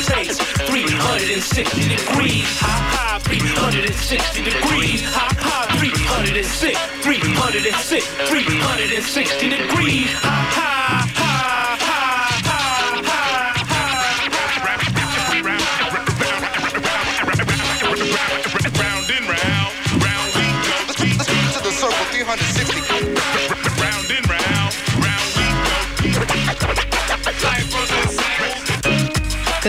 [0.00, 2.60] rotates 360 degrees.
[2.60, 5.02] Ha ha, 360 degrees.
[5.04, 10.12] Ha ha, 306, 306, 360 degrees.
[10.22, 10.79] Ha ha,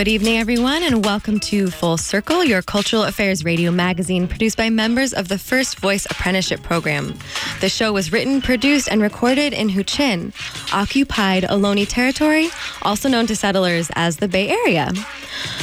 [0.01, 4.67] Good evening, everyone, and welcome to Full Circle, your cultural affairs radio magazine produced by
[4.71, 7.13] members of the First Voice Apprenticeship Program.
[7.59, 10.33] The show was written, produced, and recorded in Huichin,
[10.73, 12.49] occupied Ohlone territory,
[12.81, 14.91] also known to settlers as the Bay Area.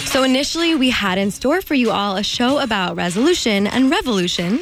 [0.05, 4.61] So, initially, we had in store for you all a show about resolution and revolution,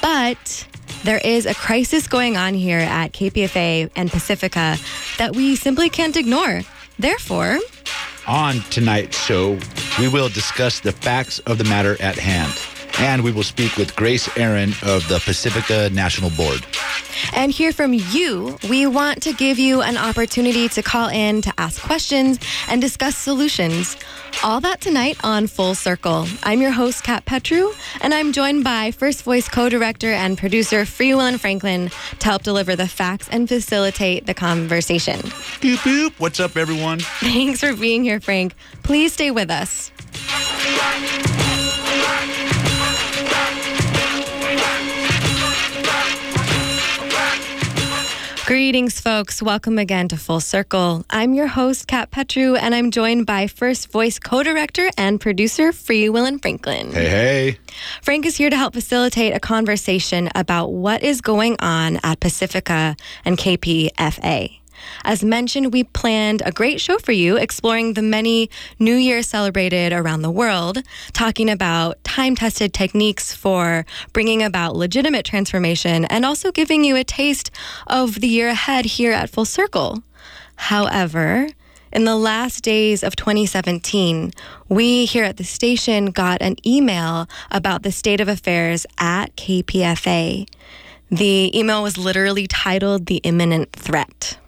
[0.00, 0.64] but
[1.02, 4.76] there is a crisis going on here at KPFA and Pacifica
[5.18, 6.62] that we simply can't ignore.
[7.00, 7.58] Therefore,
[8.26, 9.58] On tonight's show,
[9.98, 12.52] we will discuss the facts of the matter at hand,
[12.98, 16.64] and we will speak with Grace Aaron of the Pacifica National Board.
[17.34, 18.58] and hear from you.
[18.68, 23.16] We want to give you an opportunity to call in to ask questions and discuss
[23.16, 23.96] solutions.
[24.42, 26.26] All that tonight on Full Circle.
[26.42, 30.84] I'm your host, Kat Petru, and I'm joined by First Voice co director and producer
[30.86, 35.18] Free Will and Franklin to help deliver the facts and facilitate the conversation.
[35.60, 36.12] Boop, boop.
[36.18, 37.00] What's up, everyone?
[37.20, 38.54] Thanks for being here, Frank.
[38.82, 39.90] Please stay with us.
[48.52, 49.40] Greetings, folks.
[49.40, 51.06] Welcome again to Full Circle.
[51.08, 55.72] I'm your host, Kat Petru, and I'm joined by First Voice co director and producer
[55.72, 56.92] Free Will and Franklin.
[56.92, 57.58] Hey, hey.
[58.02, 62.94] Frank is here to help facilitate a conversation about what is going on at Pacifica
[63.24, 64.61] and KPFA.
[65.04, 69.92] As mentioned, we planned a great show for you exploring the many New Year celebrated
[69.92, 70.78] around the world,
[71.12, 77.04] talking about time tested techniques for bringing about legitimate transformation, and also giving you a
[77.04, 77.50] taste
[77.86, 80.02] of the year ahead here at Full Circle.
[80.56, 81.48] However,
[81.92, 84.32] in the last days of 2017,
[84.68, 90.48] we here at the station got an email about the state of affairs at KPFA.
[91.10, 94.38] The email was literally titled The Imminent Threat.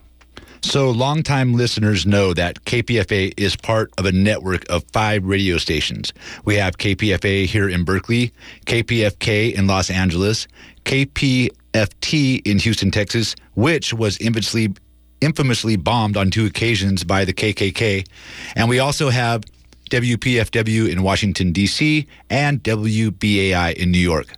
[0.65, 6.13] So, longtime listeners know that KPFA is part of a network of five radio stations.
[6.47, 8.33] We have KPFA here in Berkeley,
[8.65, 10.49] KPFK in Los Angeles,
[10.87, 14.75] KPFT in Houston, Texas, which was infamously,
[15.21, 18.09] infamously bombed on two occasions by the KKK.
[18.57, 19.43] And we also have
[19.91, 24.29] WPFW in Washington, D.C., and WBAI in New York.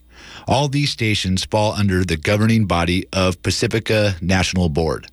[0.48, 5.06] All these stations fall under the governing body of Pacifica National Board.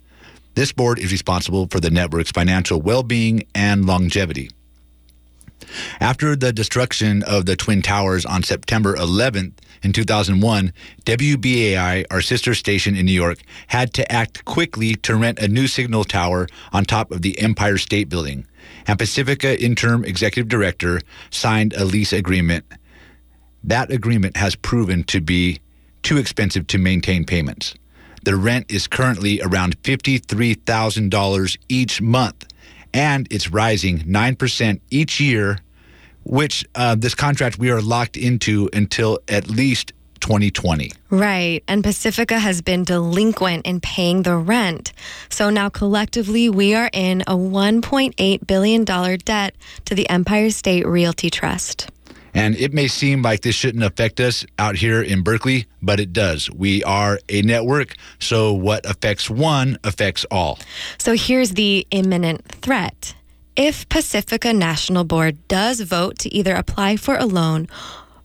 [0.55, 4.51] This board is responsible for the network's financial well being and longevity.
[5.99, 10.71] After the destruction of the Twin Towers on September 11th in 2001,
[11.05, 15.67] WBAI, our sister station in New York, had to act quickly to rent a new
[15.67, 18.45] signal tower on top of the Empire State Building.
[18.85, 22.65] And Pacifica interim executive director signed a lease agreement.
[23.63, 25.59] That agreement has proven to be
[26.03, 27.75] too expensive to maintain payments.
[28.23, 32.47] The rent is currently around $53,000 each month,
[32.93, 35.59] and it's rising 9% each year,
[36.23, 39.91] which uh, this contract we are locked into until at least
[40.21, 40.89] 2020.
[41.09, 41.61] Right.
[41.67, 44.93] And Pacifica has been delinquent in paying the rent.
[45.27, 51.29] So now collectively, we are in a $1.8 billion debt to the Empire State Realty
[51.29, 51.89] Trust.
[52.33, 56.13] And it may seem like this shouldn't affect us out here in Berkeley, but it
[56.13, 56.49] does.
[56.49, 60.59] We are a network, so what affects one affects all.
[60.97, 63.15] So here's the imminent threat.
[63.55, 67.67] If Pacifica National Board does vote to either apply for a loan,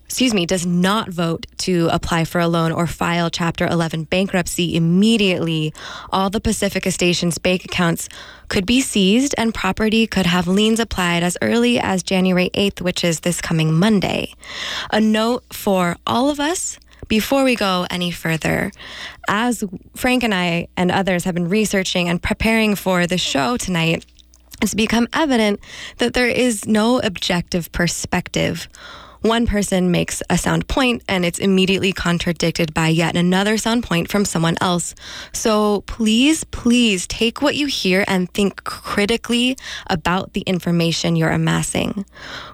[0.09, 4.75] excuse me, does not vote to apply for a loan or file Chapter 11 bankruptcy
[4.75, 5.75] immediately,
[6.11, 8.09] all the Pacifica Station's bank accounts
[8.49, 13.05] could be seized and property could have liens applied as early as January 8th, which
[13.05, 14.33] is this coming Monday.
[14.91, 16.79] A note for all of us
[17.09, 18.73] before we go any further,
[19.29, 19.63] as
[19.95, 24.07] Frank and I and others have been researching and preparing for the show tonight,
[24.63, 25.61] it's become evident
[25.99, 28.69] that there is no objective perspective.
[29.29, 34.11] One person makes a sound point and it's immediately contradicted by yet another sound point
[34.11, 34.95] from someone else.
[35.35, 39.59] So please, please take what you hear and think critically
[39.91, 42.07] about the information you're amassing.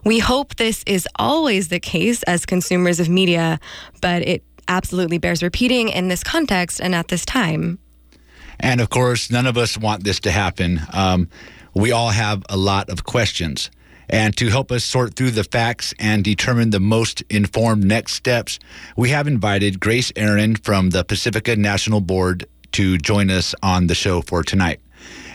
[0.04, 3.60] We hope this is always the case as consumers of media,
[4.00, 7.78] but it absolutely bears repeating in this context and at this time.
[8.58, 10.80] And of course, none of us want this to happen.
[10.92, 11.28] Um,
[11.72, 13.70] we all have a lot of questions.
[14.08, 18.58] And to help us sort through the facts and determine the most informed next steps,
[18.96, 23.94] we have invited Grace Aaron from the Pacifica National Board to join us on the
[23.94, 24.80] show for tonight.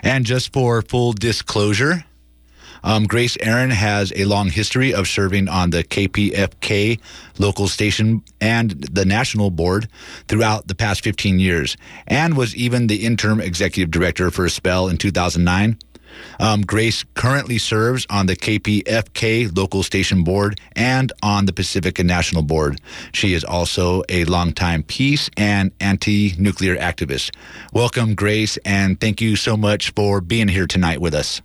[0.03, 2.05] And just for full disclosure,
[2.83, 6.99] um, Grace Aaron has a long history of serving on the KPFK
[7.37, 9.87] local station and the national board
[10.27, 11.77] throughout the past 15 years,
[12.07, 15.77] and was even the interim executive director for a spell in 2009.
[16.39, 22.43] Um, Grace currently serves on the KPFK local station board and on the Pacifica National
[22.43, 22.79] Board.
[23.11, 27.35] She is also a longtime peace and anti nuclear activist.
[27.73, 31.41] Welcome, Grace, and thank you so much for being here tonight with us.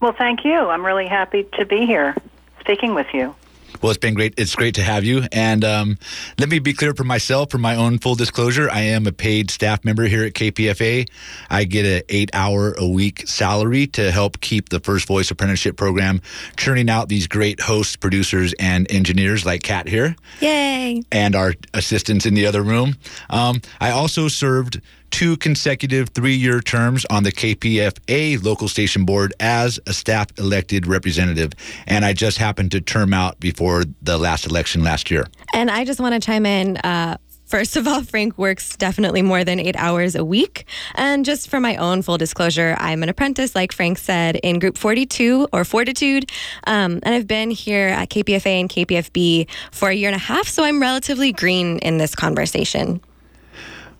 [0.00, 0.54] Well, thank you.
[0.54, 2.14] I'm really happy to be here
[2.60, 3.34] speaking with you.
[3.80, 4.34] Well, it's been great.
[4.36, 5.24] It's great to have you.
[5.32, 5.98] And um,
[6.38, 9.50] let me be clear for myself, for my own full disclosure, I am a paid
[9.50, 11.08] staff member here at KPFA.
[11.50, 15.76] I get an eight hour a week salary to help keep the First Voice Apprenticeship
[15.76, 16.20] Program
[16.56, 21.02] churning out these great hosts, producers, and engineers like Kat here Yay!
[21.12, 22.94] and our assistants in the other room.
[23.30, 29.34] Um, I also served two consecutive three year terms on the KPFA local station board
[29.40, 31.52] as a staff elected representative.
[31.86, 35.26] And I just happened to term out before the last election last year.
[35.54, 36.76] And I just want to chime in.
[36.78, 37.16] Uh,
[37.48, 40.66] First of all, Frank works definitely more than eight hours a week.
[40.96, 44.76] And just for my own full disclosure, I'm an apprentice, like Frank said, in Group
[44.76, 46.30] 42 or Fortitude.
[46.66, 50.46] Um, and I've been here at KPFA and KPFB for a year and a half,
[50.46, 53.00] so I'm relatively green in this conversation.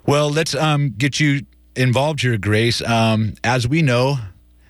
[0.08, 1.42] Well, let's um, get you
[1.76, 2.80] involved here, Grace.
[2.80, 4.16] Um, as we know,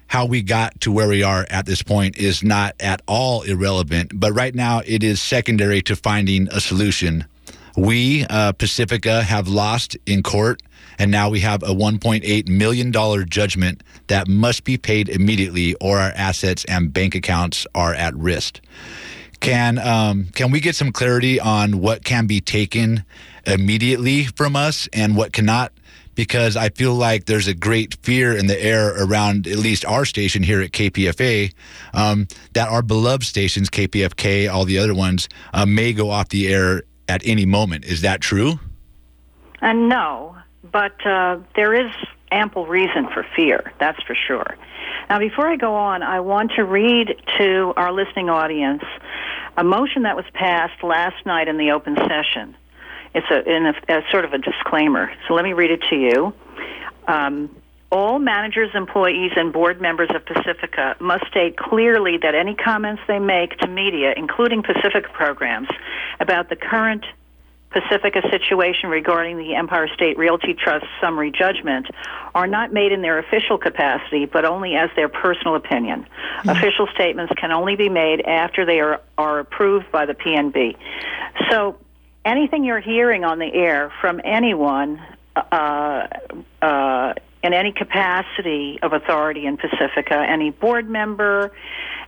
[0.08, 4.11] how we got to where we are at this point is not at all irrelevant,
[4.19, 7.25] but right now it is secondary to finding a solution.
[7.76, 10.61] We, uh, Pacifica, have lost in court,
[10.99, 12.93] and now we have a $1.8 million
[13.29, 18.58] judgment that must be paid immediately, or our assets and bank accounts are at risk.
[19.38, 23.05] Can um, can we get some clarity on what can be taken
[23.49, 25.73] immediately from us and what cannot?
[26.15, 30.05] Because I feel like there's a great fear in the air around at least our
[30.05, 31.53] station here at KPFA
[31.95, 36.53] um, that our beloved stations, KPFK, all the other ones, uh, may go off the
[36.53, 37.85] air at any moment.
[37.85, 38.59] Is that true?
[39.61, 40.37] And no,
[40.71, 41.93] but uh, there is
[42.31, 44.56] ample reason for fear, that's for sure.
[45.09, 48.83] Now, before I go on, I want to read to our listening audience
[49.56, 52.56] a motion that was passed last night in the open session.
[53.14, 55.10] It's a, in a, a sort of a disclaimer.
[55.26, 56.32] So let me read it to you.
[57.06, 57.50] Um,
[57.90, 63.19] all managers, employees, and board members of Pacifica must state clearly that any comments they
[63.19, 65.69] make to media, including Pacifica programs,
[66.20, 67.05] about the current
[67.70, 71.87] Pacifica situation regarding the Empire State Realty Trust summary judgment
[72.34, 76.06] are not made in their official capacity, but only as their personal opinion.
[76.46, 80.76] Official statements can only be made after they are, are approved by the PNB.
[81.50, 81.76] So
[82.28, 85.00] anything you're hearing on the air from anyone
[85.34, 86.06] uh,
[86.60, 91.52] uh, in any capacity of authority in Pacifica, any board member,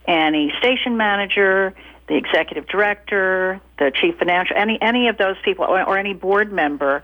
[0.06, 1.75] any station manager,
[2.08, 6.52] the executive director, the chief financial, any any of those people, or, or any board
[6.52, 7.02] member,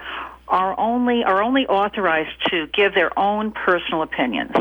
[0.49, 4.55] are only are only authorized to give their own personal opinions.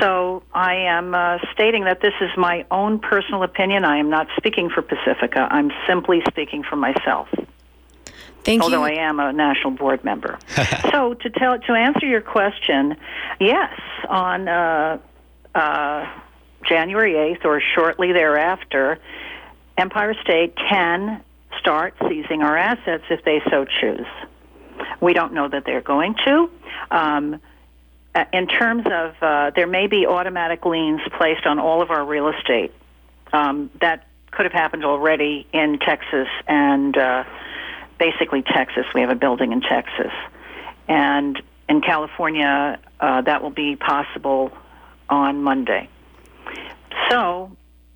[0.00, 3.84] So I am uh, stating that this is my own personal opinion.
[3.84, 5.48] I am not speaking for Pacifica.
[5.50, 7.28] I'm simply speaking for myself
[8.44, 8.64] Thank you.
[8.64, 8.98] although you.
[8.98, 10.38] I am a national board member.
[10.90, 12.96] so to tell to answer your question,
[13.40, 14.98] yes, on uh,
[15.54, 16.06] uh,
[16.68, 18.98] January eighth or shortly thereafter,
[19.78, 21.22] Empire State can
[21.58, 24.06] start seizing our assets if they so choose.
[25.00, 26.50] We don't know that they're going to.
[26.90, 27.40] Um,
[28.32, 32.28] in terms of, uh, there may be automatic liens placed on all of our real
[32.28, 32.72] estate.
[33.32, 37.24] Um, that could have happened already in Texas and uh,
[37.98, 38.84] basically Texas.
[38.94, 40.12] We have a building in Texas.
[40.88, 44.52] And in California, uh, that will be possible
[45.08, 45.88] on Monday.
[47.10, 47.50] So,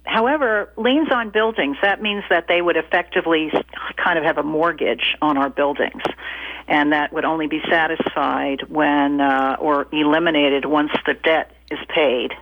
[0.04, 3.52] however, liens on buildings, that means that they would effectively
[3.96, 6.02] kind of have a mortgage on our buildings.
[6.68, 12.34] And that would only be satisfied when, uh, or eliminated once the debt is paid.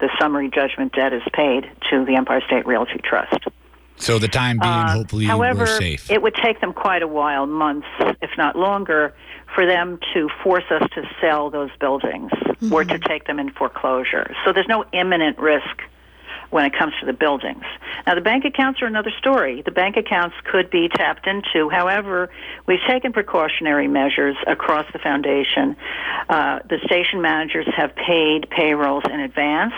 [0.00, 3.46] The summary judgment debt is paid to the Empire State Realty Trust.
[3.96, 6.10] So the time being, Uh, hopefully, however, we're safe.
[6.10, 7.86] it would take them quite a while, months,
[8.20, 9.12] if not longer,
[9.54, 12.30] for them to force us to sell those buildings
[12.70, 14.32] or to take them in foreclosure.
[14.44, 15.82] So there's no imminent risk
[16.50, 17.64] when it comes to the buildings.
[18.06, 19.62] Now, the bank accounts are another story.
[19.62, 21.68] The bank accounts could be tapped into.
[21.68, 22.30] However,
[22.66, 25.76] we've taken precautionary measures across the foundation.
[26.28, 29.74] Uh, the station managers have paid payrolls in advance.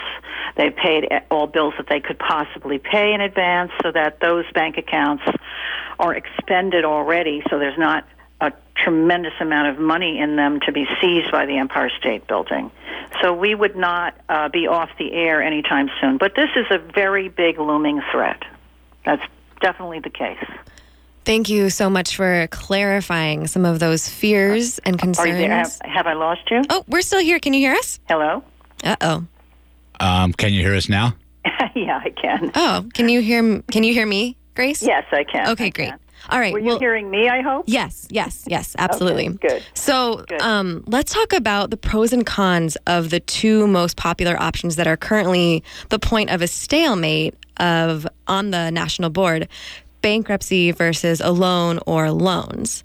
[0.55, 4.77] They've paid all bills that they could possibly pay in advance so that those bank
[4.77, 5.23] accounts
[5.99, 8.05] are expended already, so there's not
[8.75, 12.71] tremendous amount of money in them to be seized by the Empire State Building.
[13.21, 16.17] So we would not uh, be off the air anytime soon.
[16.17, 18.41] But this is a very big looming threat.
[19.05, 19.21] That's
[19.61, 20.43] definitely the case.
[21.23, 25.27] Thank you so much for clarifying some of those fears and Are concerns.
[25.29, 25.49] you there?
[25.51, 26.61] Have, have I lost you?
[26.69, 27.39] Oh, we're still here.
[27.39, 27.99] Can you hear us?
[28.07, 28.43] Hello?
[28.83, 29.25] Uh oh.
[29.99, 31.15] Um, can you hear us now?
[31.75, 32.51] yeah, I can.
[32.55, 33.39] Oh, can you hear?
[33.39, 34.81] m- Can you hear me, Grace?
[34.81, 35.49] Yes, I can.
[35.49, 35.89] Okay, I great.
[35.89, 35.99] can.
[36.29, 36.53] All right.
[36.53, 37.65] Were you well, hearing me, I hope?
[37.67, 39.29] Yes, yes, yes, absolutely.
[39.29, 39.63] good.
[39.73, 40.41] So, Good.
[40.41, 44.87] Um, let's talk about the pros and cons of the two most popular options that
[44.87, 49.47] are currently the point of a stalemate of on the national board:
[50.01, 52.83] bankruptcy versus a loan or loans.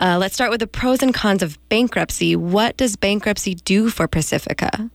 [0.00, 2.36] Uh, let's start with the pros and cons of bankruptcy.
[2.36, 4.90] What does bankruptcy do for Pacifica?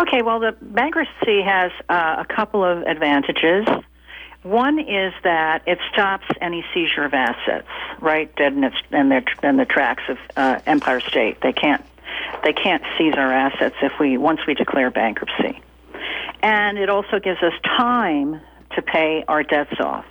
[0.00, 3.66] Okay, well, the bankruptcy has uh, a couple of advantages.
[4.46, 7.66] One is that it stops any seizure of assets,
[7.98, 11.40] right, dead in, its, in, their, in the tracks of uh, Empire State.
[11.40, 11.84] They can't,
[12.44, 15.60] they can't seize our assets if we once we declare bankruptcy,
[16.44, 18.40] and it also gives us time
[18.76, 20.06] to pay our debts off.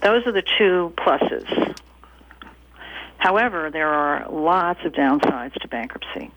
[0.00, 1.76] Those are the two pluses.
[3.16, 6.30] However, there are lots of downsides to bankruptcy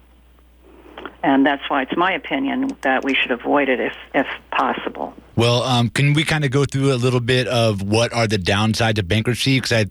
[1.23, 5.13] and that's why it's my opinion that we should avoid it if if possible.
[5.35, 8.37] Well, um, can we kind of go through a little bit of what are the
[8.37, 9.57] downsides of bankruptcy?
[9.57, 9.85] Because I,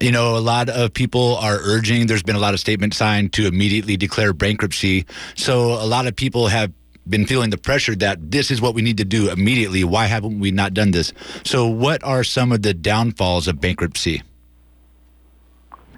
[0.00, 2.06] you know, a lot of people are urging.
[2.06, 5.06] There's been a lot of statements signed to immediately declare bankruptcy.
[5.34, 6.72] So a lot of people have
[7.08, 9.84] been feeling the pressure that this is what we need to do immediately.
[9.84, 11.12] Why haven't we not done this?
[11.44, 14.22] So, what are some of the downfalls of bankruptcy?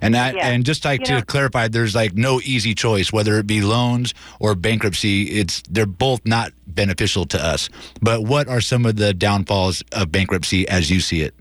[0.02, 0.48] And I, Yeah.
[0.48, 3.62] and just like You to know- clarify, there's like no easy choice, whether it be
[3.62, 5.22] loans or bankruptcy.
[5.40, 7.70] It's they're both not beneficial to us.
[8.02, 11.34] But what are some of the downfalls of bankruptcy as you see it?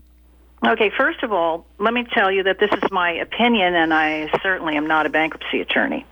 [0.64, 4.30] Okay, first of all, let me tell you that this is my opinion, and I
[4.44, 6.06] certainly am not a bankruptcy attorney.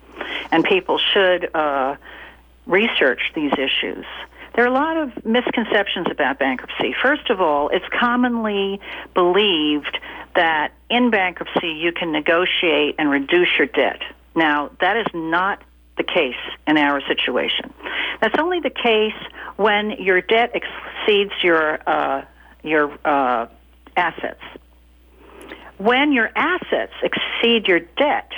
[0.50, 1.94] And people should uh,
[2.66, 4.04] research these issues.
[4.54, 6.96] There are a lot of misconceptions about bankruptcy.
[7.00, 8.80] First of all, it's commonly
[9.14, 9.96] believed
[10.34, 14.02] that in bankruptcy you can negotiate and reduce your debt.
[14.34, 15.62] Now, that is not
[15.96, 16.34] the case
[16.66, 17.72] in our situation.
[18.20, 19.14] That's only the case
[19.56, 22.24] when your debt exceeds your uh,
[22.62, 23.46] your uh,
[23.96, 24.42] assets.
[25.78, 28.30] When your assets exceed your debt,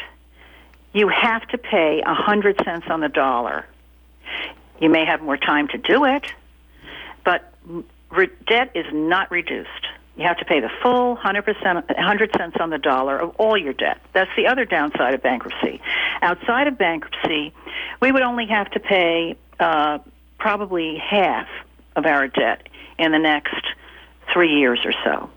[0.92, 3.66] you have to pay a hundred cents on the dollar.
[4.80, 6.26] You may have more time to do it,
[7.25, 7.52] but
[8.11, 9.87] re- debt is not reduced.
[10.16, 13.73] You have to pay the full 100%, 100 cents on the dollar of all your
[13.73, 13.99] debt.
[14.12, 15.81] That's the other downside of bankruptcy.
[16.21, 17.54] Outside of bankruptcy,
[18.00, 19.99] we would only have to pay uh,
[20.38, 21.49] probably half
[21.97, 23.64] of our debt in the next
[24.33, 25.31] three years or so.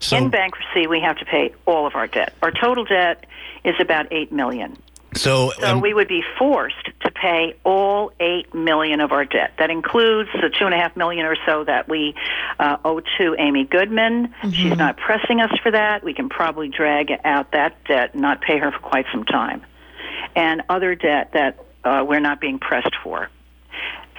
[0.00, 2.34] So, in bankruptcy, we have to pay all of our debt.
[2.42, 3.26] Our total debt
[3.64, 4.76] is about eight million.
[5.14, 9.52] So, So um, we would be forced to pay all eight million of our debt.
[9.58, 12.14] That includes the two and a half million or so that we
[12.58, 14.34] uh, owe to Amy Goodman.
[14.52, 16.04] She's not pressing us for that.
[16.04, 19.62] We can probably drag out that debt and not pay her for quite some time,
[20.36, 23.28] and other debt that uh, we're not being pressed for.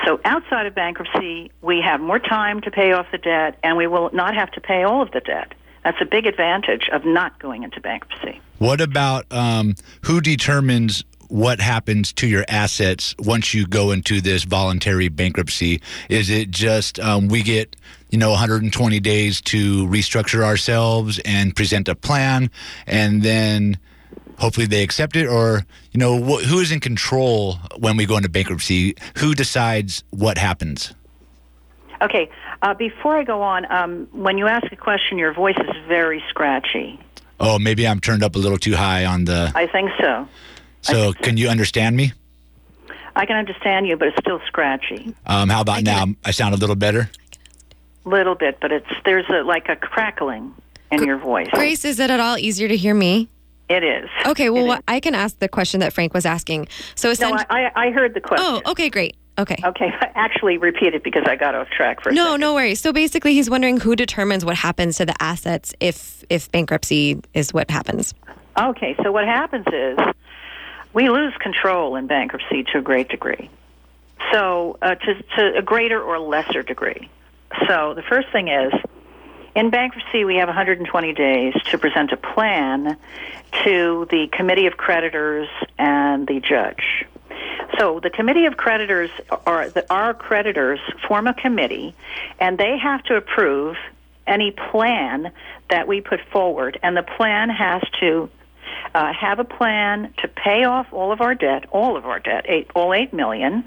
[0.05, 3.85] So outside of bankruptcy, we have more time to pay off the debt, and we
[3.87, 5.53] will not have to pay all of the debt.
[5.83, 8.41] That's a big advantage of not going into bankruptcy.
[8.61, 14.43] What about um, who determines what happens to your assets once you go into this
[14.43, 15.81] voluntary bankruptcy?
[16.09, 17.75] Is it just um, we get
[18.11, 22.51] you know 120 days to restructure ourselves and present a plan,
[22.85, 23.79] and then
[24.37, 28.15] hopefully they accept it, or you know wh- who is in control when we go
[28.15, 28.93] into bankruptcy?
[29.17, 30.93] Who decides what happens?
[31.99, 32.29] Okay,
[32.61, 36.23] uh, before I go on, um, when you ask a question, your voice is very
[36.29, 36.99] scratchy.
[37.43, 39.51] Oh, maybe I'm turned up a little too high on the.
[39.55, 40.27] I think so.
[40.81, 42.13] So can you understand me?
[43.15, 45.13] I can understand you, but it's still scratchy.
[45.25, 46.05] Um, how about now?
[46.23, 47.09] I sound a little better.
[48.05, 50.53] Little bit, but it's there's a, like a crackling
[50.91, 51.47] in your voice.
[51.51, 53.27] Grace, is it at all easier to hear me?
[53.69, 54.09] It is.
[54.25, 54.83] Okay, well, It.
[54.87, 56.67] I can ask the question that Frank was asking.
[56.95, 58.45] So No, essentially, I, I I heard the question.
[58.65, 59.15] oh, okay, great.
[59.37, 59.57] Okay.
[59.63, 62.41] Okay, actually repeat it because I got off track for a No, second.
[62.41, 62.81] no worries.
[62.81, 67.53] So basically, he's wondering who determines what happens to the assets if if bankruptcy is
[67.53, 68.13] what happens.
[68.59, 69.97] Okay, so what happens is
[70.93, 73.49] we lose control in bankruptcy to a great degree.
[74.31, 77.09] So, uh, to, to a greater or lesser degree.
[77.67, 78.71] So, the first thing is
[79.55, 82.97] in bankruptcy, we have 120 days to present a plan
[83.63, 87.05] to the committee of creditors and the judge.
[87.79, 89.09] So the committee of creditors
[89.45, 91.95] are the, our creditors form a committee,
[92.39, 93.77] and they have to approve
[94.27, 95.31] any plan
[95.69, 98.29] that we put forward, and the plan has to
[98.93, 102.45] uh, have a plan to pay off all of our debt, all of our debt,
[102.47, 103.63] eight, all eight million,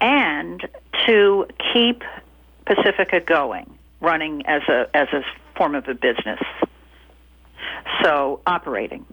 [0.00, 0.68] and
[1.06, 2.02] to keep
[2.66, 5.22] Pacifica going, running as a as a
[5.56, 6.40] form of a business.
[8.02, 9.04] So operating.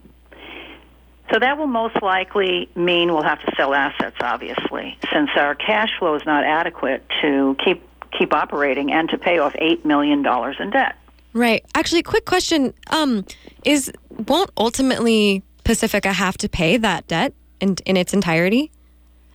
[1.31, 5.89] So that will most likely mean we'll have to sell assets, obviously, since our cash
[5.99, 7.83] flow is not adequate to keep
[8.17, 10.95] keep operating and to pay off eight million dollars in debt.
[11.33, 11.65] Right.
[11.75, 13.25] Actually, quick question: um,
[13.65, 13.91] Is
[14.27, 18.71] won't ultimately Pacifica have to pay that debt in in its entirety?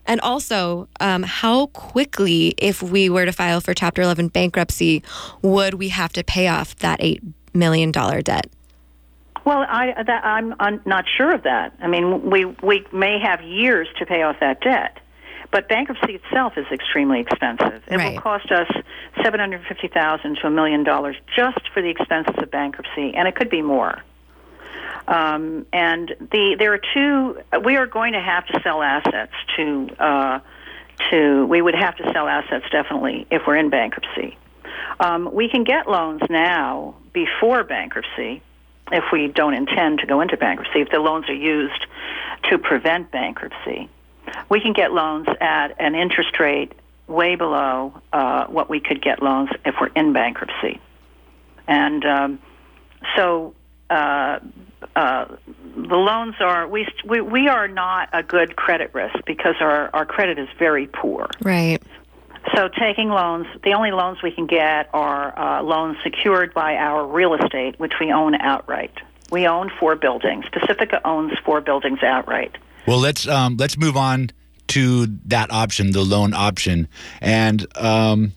[0.05, 5.01] And also, um, how quickly, if we were to file for Chapter 11 bankruptcy,
[5.41, 7.21] would we have to pay off that $8
[7.53, 8.47] million debt?
[9.45, 11.73] Well, I, that, I'm, I'm not sure of that.
[11.81, 14.99] I mean, we, we may have years to pay off that debt.
[15.51, 17.83] But bankruptcy itself is extremely expensive.
[17.87, 18.13] It Right.
[18.13, 18.67] will cost us
[19.21, 23.27] seven hundred fifty thousand to a million dollars just for the expenses of bankruptcy, and
[23.27, 24.01] it could be more.
[25.07, 27.37] Um, and the there are two.
[27.63, 30.39] We are going to have to sell assets to uh,
[31.11, 31.45] to.
[31.45, 34.35] We would have to sell assets definitely if we're in bankruptcy.
[34.99, 38.41] Um, we can get loans now before bankruptcy
[38.93, 40.79] if we don't intend to go into bankruptcy.
[40.79, 41.85] If the loans are used
[42.49, 43.89] to prevent bankruptcy,
[44.49, 46.71] we can get loans at an interest rate
[47.07, 50.79] way below uh, what we could get loans if we're in bankruptcy.
[51.67, 52.39] And um,
[53.15, 53.55] so
[53.89, 54.39] uh,
[54.95, 55.25] uh,
[55.75, 60.05] the loans are we, we we are not a good credit risk because our our
[60.05, 61.29] credit is very poor.
[61.41, 61.81] Right.
[62.55, 67.05] So taking loans, the only loans we can get are uh, loans secured by our
[67.07, 68.93] real estate, which we own outright.
[69.31, 70.45] We own four buildings.
[70.51, 72.57] Pacifica owns four buildings outright.
[72.85, 74.29] Well, let's um, let's move on
[74.67, 76.87] to that option, the loan option,
[77.21, 78.33] and um,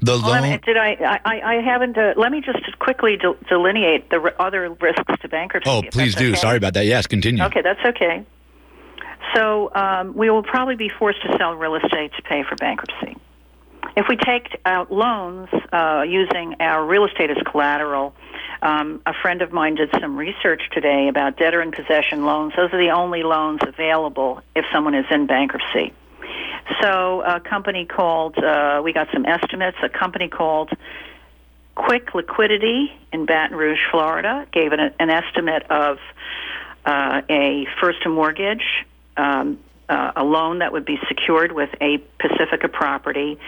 [0.00, 0.42] the Well, loan.
[0.42, 1.20] me, did I?
[1.24, 1.96] I, I haven't.
[1.96, 5.70] Uh, let me just quickly del- delineate the r- other risks to bankruptcy.
[5.70, 6.30] oh, please do.
[6.30, 6.40] okay.
[6.40, 6.86] Sorry about that.
[6.86, 7.42] Yes, continue.
[7.44, 8.24] Okay, that's okay.
[9.34, 13.16] So um, we will probably be forced to sell real estate to pay for bankruptcy.
[13.96, 18.14] If we take out loans uh, using our real estate as collateral,
[18.60, 22.52] um, a friend of mine did some research today about debtor in possession loans.
[22.56, 25.92] Those are the only loans available if someone is in bankruptcy.
[26.82, 30.70] So a company called, uh, we got some estimates, a company called
[31.74, 35.98] Quick Liquidity in Baton Rouge, Florida, gave an, an estimate of
[36.84, 38.84] uh, a first mortgage,
[39.16, 43.38] um, uh, a loan that would be secured with a Pacifica property.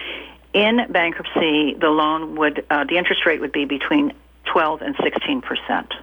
[0.53, 4.13] In bankruptcy, the loan would, uh, the interest rate would be between
[4.45, 5.93] 12 and 16 percent.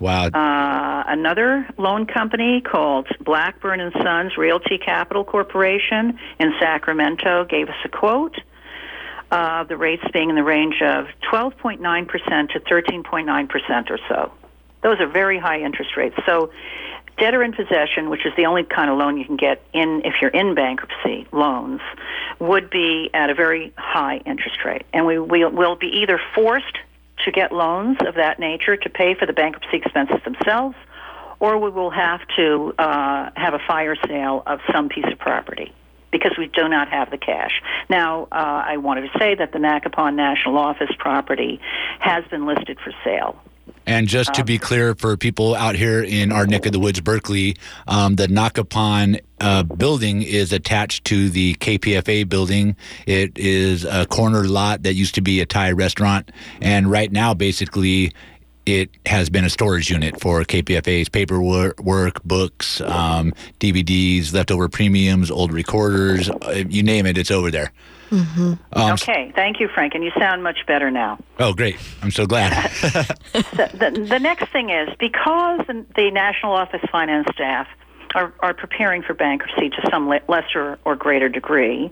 [0.00, 0.26] Wow.
[0.26, 7.76] Uh, another loan company called Blackburne and Sons Realty Capital Corporation in Sacramento gave us
[7.84, 8.36] a quote.
[9.30, 11.80] Uh, the rates being in the range of 12.9%
[12.50, 14.32] to 13.9% or so.
[14.82, 16.16] Those are very high interest rates.
[16.24, 16.50] So,
[17.18, 20.14] debtor in possession, which is the only kind of loan you can get in if
[20.20, 21.80] you're in bankruptcy loans,
[22.38, 24.86] would be at a very high interest rate.
[24.92, 26.78] And we will will be either forced
[27.24, 30.76] to get loans of that nature to pay for the bankruptcy expenses themselves,
[31.40, 35.72] or we will have to uh, have a fire sale of some piece of property
[36.10, 37.60] because we do not have the cash.
[37.90, 41.60] Now, uh, I wanted to say that the Nakapon National Office property
[42.00, 43.40] has been listed for sale.
[43.88, 47.00] And just to be clear for people out here in our neck of the woods,
[47.00, 52.76] Berkeley, um, the Nakapon uh, building is attached to the KPFA building.
[53.06, 56.30] It is a corner lot that used to be a Thai restaurant.
[56.60, 58.12] And right now, basically,
[58.66, 65.50] it has been a storage unit for KPFA's paperwork, books, um, DVDs, leftover premiums, old
[65.50, 67.72] recorders, uh, you name it, it's over there.
[68.10, 71.18] Um, Okay, thank you, Frank, and you sound much better now.
[71.38, 71.76] Oh, great.
[72.02, 72.52] I'm so glad.
[73.32, 77.66] the, the, the next thing is because the, the National Office Finance staff
[78.14, 81.90] are, are preparing for bankruptcy to some lesser or greater degree,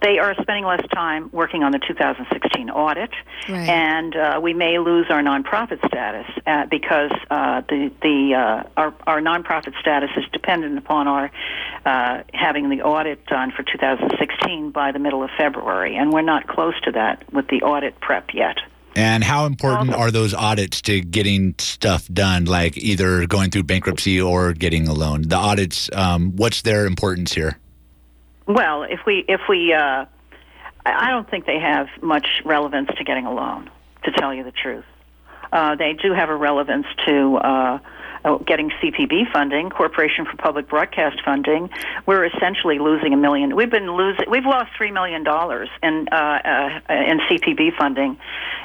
[0.00, 3.10] they are spending less time working on the 2016 audit,
[3.48, 3.68] Right.
[3.68, 8.94] and uh, we may lose our nonprofit status uh, because uh, the the uh, our
[9.06, 11.30] our nonprofit status is dependent upon our
[11.84, 16.46] uh, having the audit done for 2016 by the middle of February, and we're not
[16.46, 18.56] close to that with the audit prep yet.
[18.94, 24.20] And how important are those audits to getting stuff done, like either going through bankruptcy
[24.20, 25.22] or getting a loan?
[25.22, 27.58] The audits, um, what's their importance here?
[28.48, 30.06] Well, if we if we, uh,
[30.86, 33.70] I don't think they have much relevance to getting a loan.
[34.04, 34.86] To tell you the truth,
[35.52, 37.36] uh, they do have a relevance to.
[37.36, 37.78] Uh,
[38.24, 41.70] uh, Getting CPB funding, Corporation for Public Broadcast funding,
[42.04, 43.54] we're essentially losing a million.
[43.54, 44.28] We've been losing.
[44.28, 48.18] We've lost three million dollars in uh, uh, in CPB funding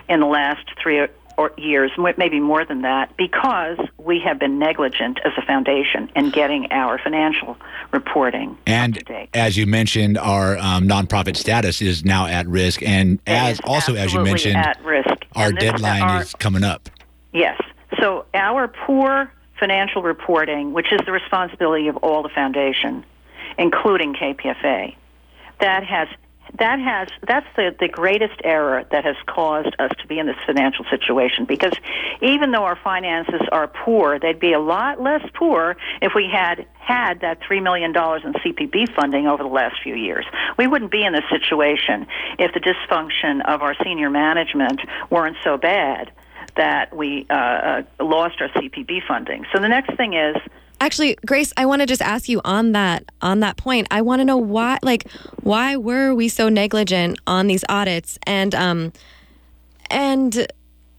[0.10, 5.20] in the last three or years, maybe more than that, because we have been negligent
[5.26, 7.58] as a foundation in getting our financial
[7.92, 9.02] reporting And
[9.34, 12.82] as you mentioned, our um, nonprofit status is now at risk.
[12.84, 15.26] And It as also, as you mentioned, at risk.
[15.36, 16.90] our deadline our- is coming up.
[17.34, 17.60] Yes.
[18.00, 23.04] So our poor financial reporting, which is the responsibility of all the foundation,
[23.58, 24.96] including KPFA,
[25.60, 26.08] that has
[26.60, 30.36] that has that's the, the greatest error that has caused us to be in this
[30.46, 31.74] financial situation because
[32.22, 36.66] even though our finances are poor, they'd be a lot less poor if we had
[36.80, 40.26] had that three million dollars in CPB funding over the last few years.
[40.58, 42.06] We wouldn't be in this situation
[42.38, 46.12] if the dysfunction of our senior management weren't so bad
[46.56, 49.46] that we uh, uh, lost our CPB funding.
[49.54, 50.36] So the next thing is
[50.84, 53.88] Actually, Grace, I want to just ask you on that on that point.
[53.90, 55.10] I want to know why, like,
[55.42, 58.20] why were we so negligent on these audits?
[58.28, 58.92] And um,
[59.90, 60.46] and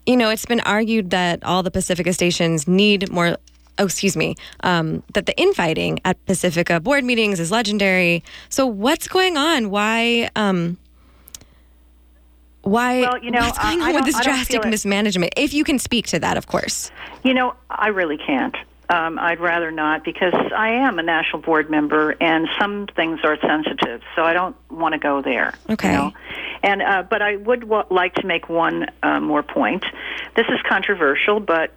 [0.07, 3.37] you know, it's been argued that all the Pacifica stations need more.
[3.79, 4.37] Oh, excuse me.
[4.61, 8.25] Um, that the infighting at Pacifica board meetings is legendary.
[8.49, 9.68] So what's going on?
[9.68, 10.31] Why?
[10.35, 10.79] Um,
[12.62, 13.03] why?
[13.03, 15.35] Well, you know, what's going on with this drastic mismanagement?
[15.37, 16.90] If you can speak to that, of course.
[17.23, 18.57] You know, I really can't.
[18.90, 23.38] Um, I'd rather not because I am a national board member, and some things are
[23.40, 25.55] sensitive, so I don't want to go there.
[25.68, 25.92] you Okay.
[25.92, 26.12] know?
[26.62, 29.85] And uh, but I would w- like to make one uh, more point.
[30.37, 31.75] This is controversial, but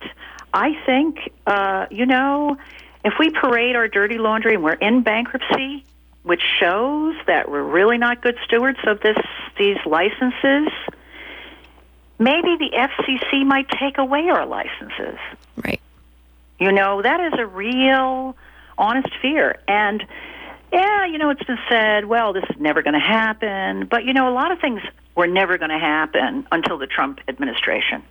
[0.54, 2.58] I think uh, you know,
[3.06, 5.86] if we parade our dirty laundry and we're in bankruptcy,
[6.24, 9.18] which shows that we're really not good stewards of this
[9.58, 10.68] these licenses.
[12.20, 15.20] Maybe the FCC might take away our licenses.
[15.64, 15.80] Right.
[16.60, 18.36] You know, that is a real,
[18.78, 19.60] honest fear.
[19.68, 20.04] And
[20.72, 23.88] yeah, you know, it's been said, well, this is never going to happen.
[23.90, 24.82] But, you know, a lot of things
[25.16, 28.04] were never going to happen until the Trump administration.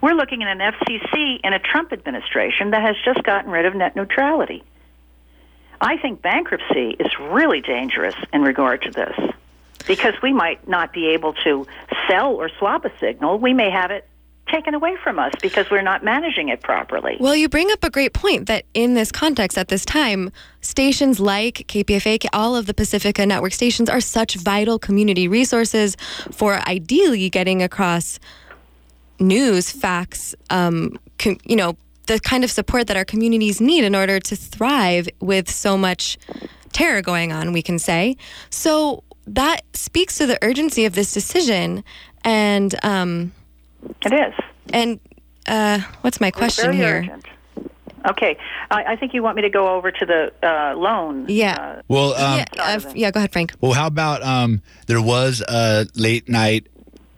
[0.00, 3.74] We're looking at an FCC in a Trump administration that has just gotten rid of
[3.74, 4.62] net neutrality.
[5.80, 9.16] I think bankruptcy is really dangerous in regard to this
[9.86, 11.66] because we might not be able to
[12.08, 13.38] sell or swap a signal.
[13.38, 14.06] We may have it
[14.48, 17.16] taken away from us because we're not managing it properly.
[17.18, 21.20] Well, you bring up a great point that in this context, at this time, stations
[21.20, 25.96] like KPFA, all of the Pacifica network stations are such vital community resources
[26.30, 28.18] for ideally getting across
[29.18, 31.76] news, facts, um, com- you know,
[32.06, 36.18] the kind of support that our communities need in order to thrive with so much
[36.72, 38.16] terror going on, we can say.
[38.50, 41.84] So that speaks to the urgency of this decision.
[42.24, 43.32] And, um,
[44.04, 44.34] It is.
[44.72, 45.00] and
[45.46, 46.96] uh, what's my question Very here?
[46.98, 47.26] urgent.
[48.08, 48.36] Okay,
[48.70, 51.26] I, I think you want me to go over to the uh, loan.
[51.28, 51.54] Yeah.
[51.54, 53.52] Uh, Well, um, yeah, uh, yeah, go ahead, Frank.
[53.60, 56.66] Well, how about um, there was a late night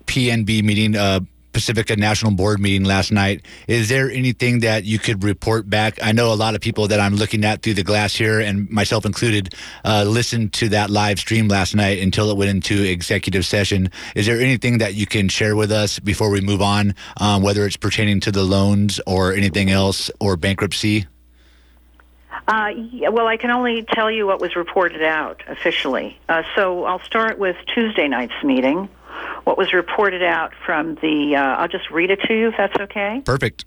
[0.06, 1.20] PNB meeting, uh,
[1.54, 3.46] Pacifica National Board meeting last night.
[3.66, 5.98] Is there anything that you could report back?
[6.02, 8.68] I know a lot of people that I'm looking at through the glass here, and
[8.68, 13.46] myself included, uh, listened to that live stream last night until it went into executive
[13.46, 13.90] session.
[14.14, 17.64] Is there anything that you can share with us before we move on, um, whether
[17.64, 21.06] it's pertaining to the loans or anything else or bankruptcy?
[22.46, 26.18] Uh, yeah, well, I can only tell you what was reported out officially.
[26.28, 28.88] Uh, so I'll start with Tuesday night's meeting.
[29.44, 32.76] What was reported out from the, uh, I'll just read it to you if that's
[32.80, 33.22] okay.
[33.24, 33.64] Perfect.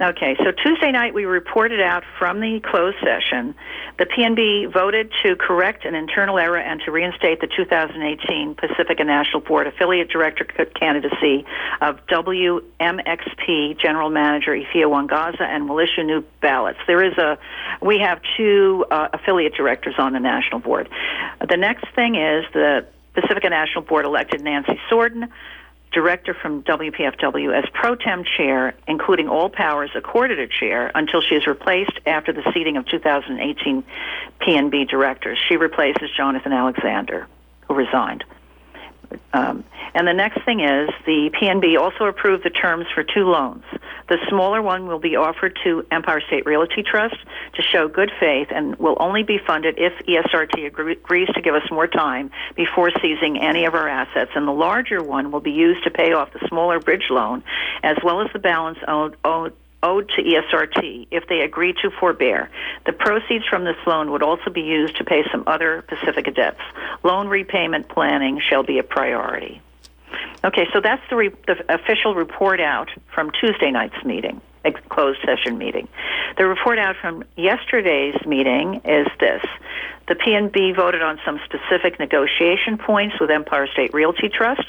[0.00, 3.52] Okay, so Tuesday night we reported out from the closed session.
[3.98, 9.40] The PNB voted to correct an internal error and to reinstate the 2018 Pacifica National
[9.40, 11.44] Board affiliate director candidacy
[11.80, 16.78] of WMXP General Manager Efia Nwangaza and will issue new ballots.
[16.86, 17.36] There is a,
[17.82, 20.88] we have two uh, affiliate directors on the national board.
[21.40, 22.86] The next thing is the
[23.20, 25.28] Pacifica National Board elected Nancy Sorden
[25.90, 31.34] director from WPFW as pro tem chair, including all powers accorded a chair until she
[31.34, 33.82] is replaced after the seating of 2018
[34.40, 35.38] PNB directors.
[35.48, 37.26] She replaces Jonathan Alexander,
[37.66, 38.24] who resigned.
[39.32, 43.64] Um, and the next thing is the PNB also approved the terms for two loans.
[44.08, 47.16] The smaller one will be offered to Empire State Realty Trust
[47.54, 51.54] to show good faith and will only be funded if ESRT agree- agrees to give
[51.54, 54.30] us more time before seizing any of our assets.
[54.34, 57.42] And the larger one will be used to pay off the smaller bridge loan
[57.82, 62.50] as well as the balance owed, owed owed to ESRT if they agree to forbear.
[62.86, 66.60] The proceeds from this loan would also be used to pay some other Pacifica debts.
[67.02, 69.60] Loan repayment planning shall be a priority.
[70.44, 74.40] Okay, so that's the, re- the official report out from Tuesday night's meeting,
[74.88, 75.88] closed session meeting.
[76.36, 79.42] The report out from yesterday's meeting is this.
[80.06, 84.64] The PNB voted on some specific negotiation points with Empire State Realty Trust.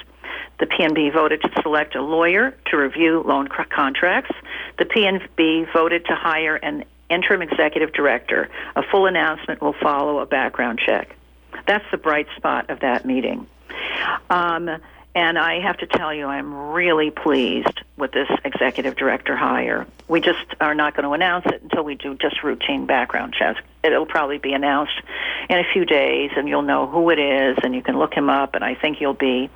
[0.59, 4.31] The PNB voted to select a lawyer to review loan contracts.
[4.77, 8.49] The PNB voted to hire an interim executive director.
[8.75, 11.15] A full announcement will follow a background check.
[11.65, 13.47] That's the bright spot of that meeting.
[14.29, 14.69] Um,
[15.15, 19.87] and I have to tell you, I'm really pleased with this executive director hire.
[20.07, 23.59] We just are not going to announce it until we do just routine background checks.
[23.83, 25.01] It'll probably be announced
[25.49, 28.29] in a few days, and you'll know who it is, and you can look him
[28.29, 29.49] up, and I think you'll be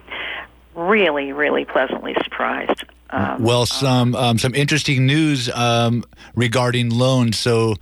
[0.76, 2.84] really, really pleasantly surprised.
[3.10, 6.04] Um, Well, some um, some interesting news um,
[6.36, 7.38] regarding loans.
[7.38, 7.76] So.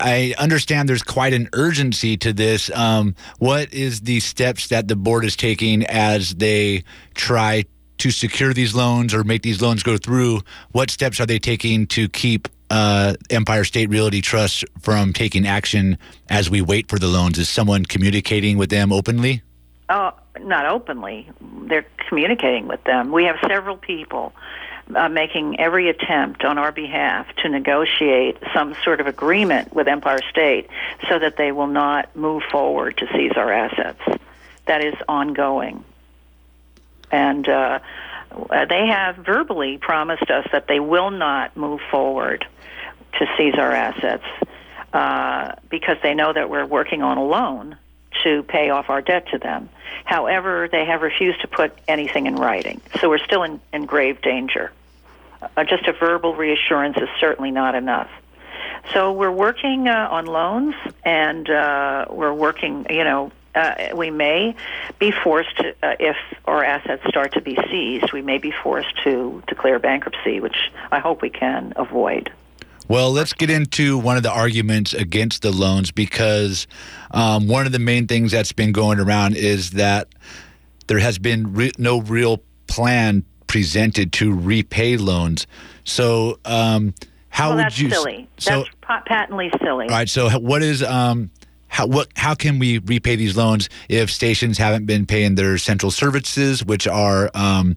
[0.00, 2.68] I understand there's quite an urgency to this.
[2.74, 6.82] Um, what is the steps that the board is taking as they
[7.14, 7.64] try
[7.98, 10.40] to secure these loans or make these loans go through?
[10.72, 15.96] What steps are they taking to keep uh, Empire State Realty Trust from taking action
[16.28, 17.38] as we wait for the loans?
[17.38, 19.42] Is someone communicating with them openly?
[19.94, 21.30] Oh, not openly.
[21.40, 23.12] They're communicating with them.
[23.12, 24.32] We have several people
[24.92, 30.18] uh, making every attempt on our behalf to negotiate some sort of agreement with Empire
[30.28, 30.68] State
[31.08, 34.00] so that they will not move forward to seize our assets.
[34.66, 35.84] That is ongoing.
[37.12, 37.78] And uh,
[38.68, 42.44] they have verbally promised us that they will not move forward
[43.20, 44.24] to seize our assets
[44.92, 47.76] uh, because they know that we're working on a loan
[48.22, 49.68] to pay off our debt to them.
[50.04, 52.80] However, they have refused to put anything in writing.
[53.00, 54.72] So we're still in, in grave danger.
[55.56, 58.10] Uh, just a verbal reassurance is certainly not enough.
[58.92, 60.74] So we're working uh, on loans,
[61.04, 62.86] and uh, we're working.
[62.90, 64.54] You know, uh, we may
[64.98, 68.12] be forced to, uh, if our assets start to be seized.
[68.12, 72.30] We may be forced to declare bankruptcy, which I hope we can avoid.
[72.86, 76.66] Well, let's get into one of the arguments against the loans because
[77.12, 80.08] um, one of the main things that's been going around is that
[80.86, 85.46] there has been re- no real plan presented to repay loans.
[85.84, 86.94] So, um,
[87.30, 87.90] how well, would that's you?
[87.90, 88.28] silly.
[88.38, 89.86] So, that's patently silly.
[89.86, 90.08] all right.
[90.08, 91.30] So, what is um,
[91.74, 95.90] how what how can we repay these loans if stations haven't been paying their central
[95.90, 97.74] services, which are um,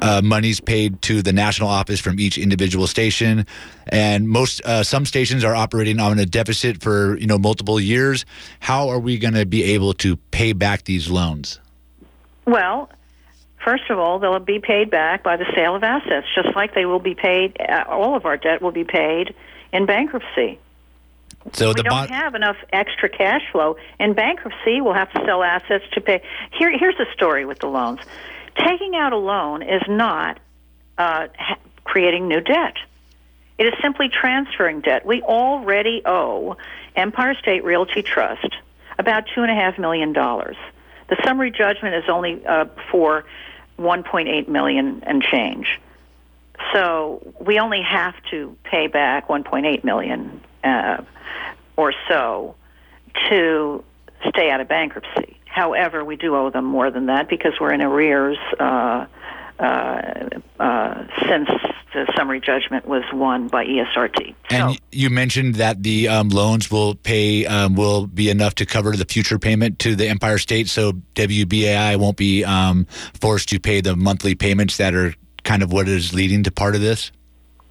[0.00, 3.44] uh, monies paid to the national office from each individual station,
[3.88, 8.24] and most uh, some stations are operating on a deficit for you know multiple years.
[8.60, 11.58] How are we going to be able to pay back these loans?
[12.46, 12.88] Well,
[13.64, 16.86] first of all, they'll be paid back by the sale of assets, just like they
[16.86, 17.56] will be paid.
[17.60, 19.34] Uh, all of our debt will be paid
[19.72, 20.60] in bankruptcy.
[21.52, 24.80] So we the don't have enough extra cash flow in bankruptcy.
[24.80, 26.22] We'll have to sell assets to pay.
[26.58, 28.00] Here, here's the story with the loans.
[28.56, 30.38] Taking out a loan is not
[30.96, 32.74] uh, ha- creating new debt.
[33.58, 35.06] It is simply transferring debt.
[35.06, 36.56] We already owe
[36.96, 38.48] Empire State Realty Trust
[38.98, 40.56] about two and a half million dollars.
[41.08, 43.24] The summary judgment is only uh, for
[43.78, 45.80] 1.8 million and change.
[46.72, 51.02] So we only have to pay back 1.8 million uh,
[51.76, 52.54] or so
[53.30, 53.84] to
[54.28, 55.38] stay out of bankruptcy.
[55.44, 59.06] However, we do owe them more than that because we're in arrears uh,
[59.58, 61.48] uh, uh, since
[61.92, 64.34] the summary judgment was won by ESRT.
[64.50, 68.66] And so, you mentioned that the um, loans will pay um, will be enough to
[68.66, 72.86] cover the future payment to the Empire State, so WBAI won't be um,
[73.20, 76.74] forced to pay the monthly payments that are kind of what is leading to part
[76.74, 77.12] of this.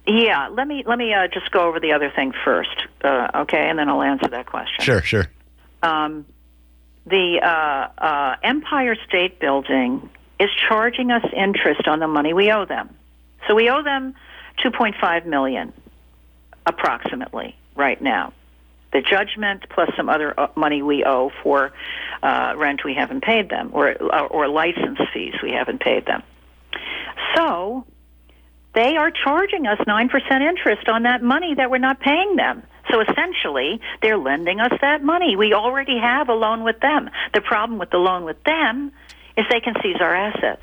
[0.06, 3.68] Yeah, let me let me uh, just go over the other thing first, uh, okay,
[3.68, 4.84] and then I'll answer that question.
[4.84, 5.26] Sure, sure.
[5.82, 6.26] um,
[7.06, 12.64] the uh, uh, Empire State Building is charging us interest on the money we owe
[12.64, 12.94] them.
[13.46, 14.14] So we owe them
[14.64, 15.72] 2.5 million,
[16.66, 18.32] approximately, right now.
[18.92, 21.72] The judgment plus some other uh, money we owe for
[22.22, 26.22] uh, rent we haven't paid them, or or license fees we haven't paid them.
[27.34, 27.84] So
[28.74, 32.62] they are charging us 9% interest on that money that we're not paying them.
[32.90, 35.36] So essentially, they're lending us that money.
[35.36, 37.08] We already have a loan with them.
[37.32, 38.92] The problem with the loan with them
[39.36, 40.62] is they can seize our assets.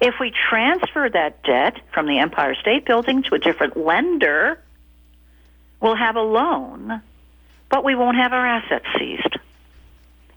[0.00, 4.60] If we transfer that debt from the Empire State Building to a different lender,
[5.80, 7.02] we'll have a loan,
[7.70, 9.38] but we won't have our assets seized.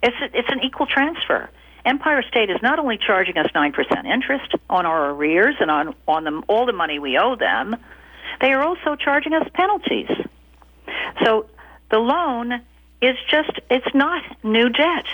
[0.02, 1.48] It's, it's an equal transfer.
[1.84, 6.42] Empire State is not only charging us 9% interest on our arrears and on, on
[6.48, 7.76] all the money we owe them,
[8.40, 10.10] they are also charging us penalties.
[11.24, 11.46] So
[11.90, 12.62] the loan
[13.00, 15.06] is just, it's not new debt.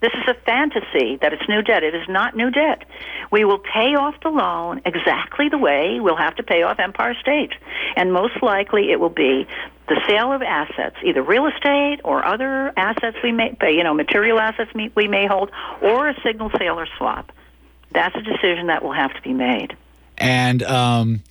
[0.00, 1.84] This is a fantasy that it's new debt.
[1.84, 2.84] It is not new debt.
[3.30, 7.14] We will pay off the loan exactly the way we'll have to pay off Empire
[7.20, 7.52] State.
[7.96, 9.46] And most likely it will be
[9.90, 14.38] the sale of assets, either real estate or other assets we may, you know, material
[14.38, 15.50] assets we may hold,
[15.82, 17.32] or a signal sale or swap.
[17.90, 19.76] That's a decision that will have to be made.
[20.16, 21.24] And um,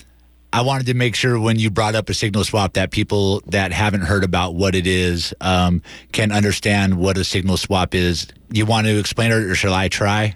[0.52, 3.72] I wanted to make sure when you brought up a signal swap that people that
[3.72, 8.28] haven't heard about what it is um, can understand what a signal swap is.
[8.52, 10.36] You want to explain it, or shall I try?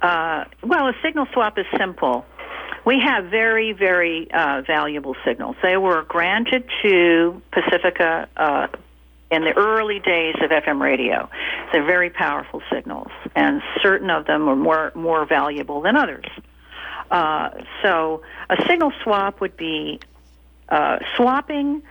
[0.00, 2.24] Uh, well, a signal swap is simple.
[2.84, 5.56] We have very, very uh, valuable signals.
[5.62, 8.66] They were granted to Pacifica uh,
[9.30, 11.28] in the early days of FM radio.
[11.72, 16.26] They're very powerful signals, and certain of them are more more valuable than others.
[17.10, 17.50] Uh,
[17.82, 20.00] so, a signal swap would be
[20.68, 21.82] uh, swapping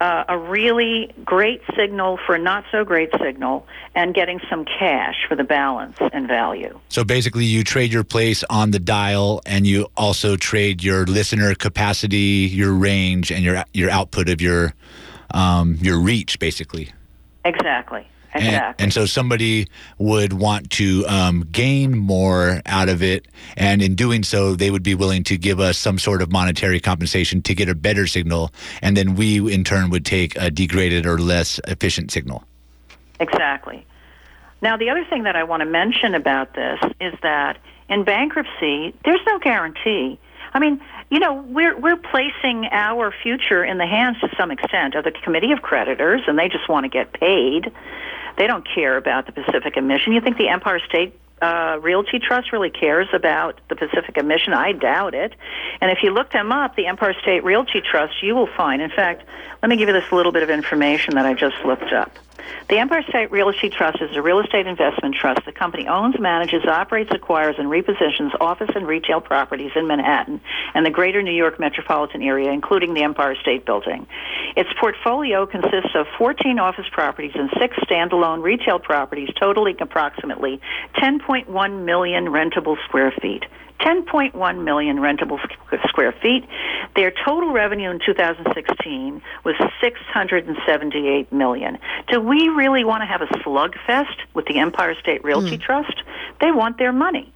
[0.00, 5.16] uh, a really great signal for a not so great signal and getting some cash
[5.28, 6.78] for the balance and value.
[6.88, 11.54] So basically, you trade your place on the dial, and you also trade your listener
[11.54, 14.74] capacity, your range, and your your output of your
[15.32, 16.92] um, your reach, basically.
[17.44, 18.06] Exactly.
[18.32, 18.84] And, Exactly.
[18.84, 19.66] and so somebody
[19.98, 24.84] would want to um, gain more out of it, and in doing so, they would
[24.84, 28.52] be willing to give us some sort of monetary compensation to get a better signal,
[28.82, 32.44] and then we, in turn, would take a degraded or less efficient signal.
[33.18, 33.84] Exactly.
[34.62, 38.94] Now, the other thing that I want to mention about this is that in bankruptcy,
[39.04, 40.18] there's no guarantee.
[40.52, 44.94] I mean, you know, we're we're placing our future in the hands to some extent
[44.94, 47.72] of the committee of creditors, and they just want to get paid.
[48.36, 50.12] They don't care about the Pacific Mission.
[50.12, 54.52] You think the Empire State uh, Realty Trust really cares about the Pacific Mission?
[54.52, 55.34] I doubt it.
[55.80, 58.82] And if you look them up, the Empire State Realty Trust, you will find.
[58.82, 59.24] In fact,
[59.62, 62.12] let me give you this little bit of information that I just looked up.
[62.68, 65.44] The Empire State Realty Trust is a real estate investment trust.
[65.44, 70.40] The company owns, manages, operates, acquires, and repositions office and retail properties in Manhattan
[70.74, 74.06] and the greater New York metropolitan area, including the Empire State Building.
[74.56, 80.60] Its portfolio consists of 14 office properties and six standalone retail properties, totaling approximately
[80.96, 83.44] 10.1 million rentable square feet.
[83.80, 85.38] 10.1 million rentable
[85.88, 86.44] square feet.
[86.94, 91.78] Their total revenue in 2016 was 678 million.
[92.08, 95.62] Do we really want to have a slugfest with the Empire State Realty hmm.
[95.62, 96.02] Trust?
[96.40, 97.32] They want their money.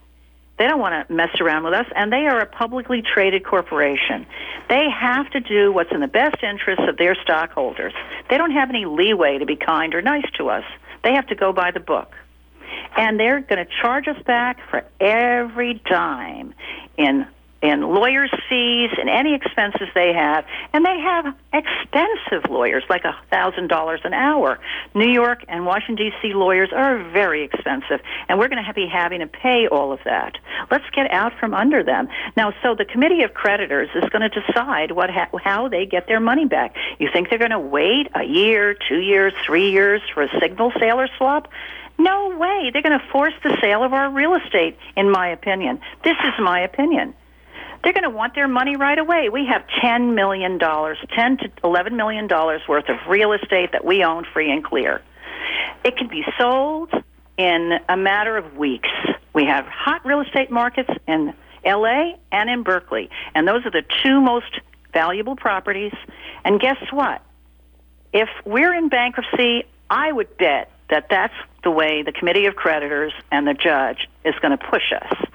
[0.56, 4.24] They don't want to mess around with us, and they are a publicly traded corporation.
[4.68, 7.92] They have to do what's in the best interest of their stockholders.
[8.30, 10.64] They don't have any leeway to be kind or nice to us.
[11.02, 12.14] They have to go by the book
[12.96, 16.54] and they're going to charge us back for every dime
[16.96, 17.26] in
[17.64, 23.16] in lawyers' fees and any expenses they have, and they have expensive lawyers, like a
[23.30, 24.58] thousand dollars an hour.
[24.92, 26.34] New York and Washington D.C.
[26.34, 30.36] lawyers are very expensive, and we're going to be having to pay all of that.
[30.70, 32.52] Let's get out from under them now.
[32.62, 36.20] So the committee of creditors is going to decide what ha- how they get their
[36.20, 36.76] money back.
[36.98, 40.70] You think they're going to wait a year, two years, three years for a signal
[40.78, 41.48] sale or swap?
[41.98, 42.70] No way.
[42.72, 45.80] They're going to force the sale of our real estate, in my opinion.
[46.02, 47.14] This is my opinion.
[47.82, 49.28] They're going to want their money right away.
[49.28, 54.24] We have $10 million, 10 to $11 million worth of real estate that we own
[54.32, 55.02] free and clear.
[55.84, 56.90] It can be sold
[57.36, 58.88] in a matter of weeks.
[59.34, 63.82] We have hot real estate markets in LA and in Berkeley, and those are the
[64.02, 64.60] two most
[64.92, 65.92] valuable properties.
[66.44, 67.20] And guess what?
[68.12, 73.12] If we're in bankruptcy, I would bet that that's the way the committee of creditors
[73.30, 75.26] and the judge is going to push us.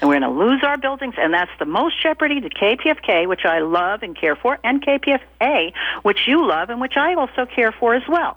[0.00, 3.44] And we're going to lose our buildings, and that's the most jeopardy to KPFK, which
[3.44, 7.72] I love and care for, and KPFA, which you love and which I also care
[7.72, 8.36] for as well.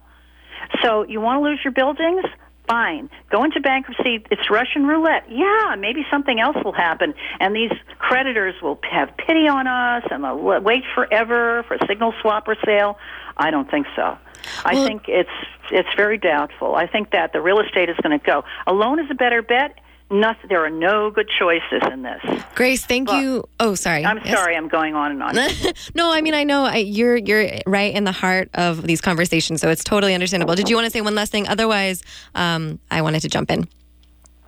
[0.81, 2.23] So you want to lose your buildings?
[2.67, 3.09] Fine.
[3.29, 4.25] Go into bankruptcy.
[4.31, 5.25] It's Russian roulette.
[5.29, 10.23] Yeah, maybe something else will happen, and these creditors will have pity on us, and
[10.23, 12.97] they'll wait forever for a signal swap or sale.
[13.37, 14.17] I don't think so.
[14.63, 15.29] I Well- think it's
[15.71, 16.75] it's very doubtful.
[16.75, 18.43] I think that the real estate is going to go.
[18.67, 19.79] A loan is a better bet.
[20.11, 22.21] Nothing, there are no good choices in this.
[22.53, 23.43] Grace, thank Look, you.
[23.59, 24.05] Oh, sorry.
[24.05, 24.37] I'm Yes?
[24.37, 25.35] sorry, I'm going on and on.
[25.95, 29.61] no, I mean I know I, you're you're right in the heart of these conversations,
[29.61, 30.53] so it's totally understandable.
[30.53, 31.47] Did you want to say one last thing?
[31.47, 32.03] Otherwise,
[32.35, 33.67] um, I wanted to jump in.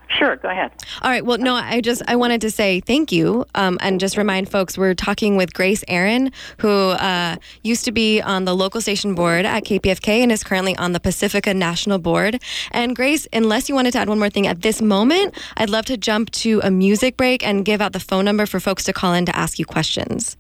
[0.10, 0.72] Sure, go ahead.
[1.02, 1.26] All right.
[1.26, 4.78] Well, no, I just I wanted to say thank you, um, and just remind folks
[4.78, 9.46] we're talking with Grace Aaron, who uh, used to be on the local station board
[9.46, 12.42] at KPFK and is currently on the Pacifica National Board.
[12.72, 15.86] And Grace, unless you wanted to add one more thing at this moment, I'd love
[15.86, 18.94] to jump to a music break and give out the phone number for folks to
[18.94, 20.38] call in to ask you questions.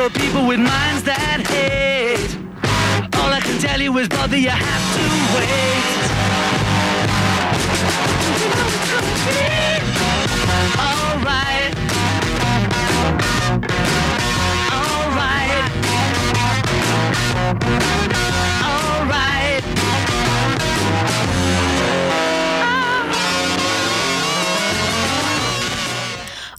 [0.00, 2.34] For people with minds that hate,
[3.20, 5.02] all I can tell you is, brother, you have to
[5.36, 5.90] wait.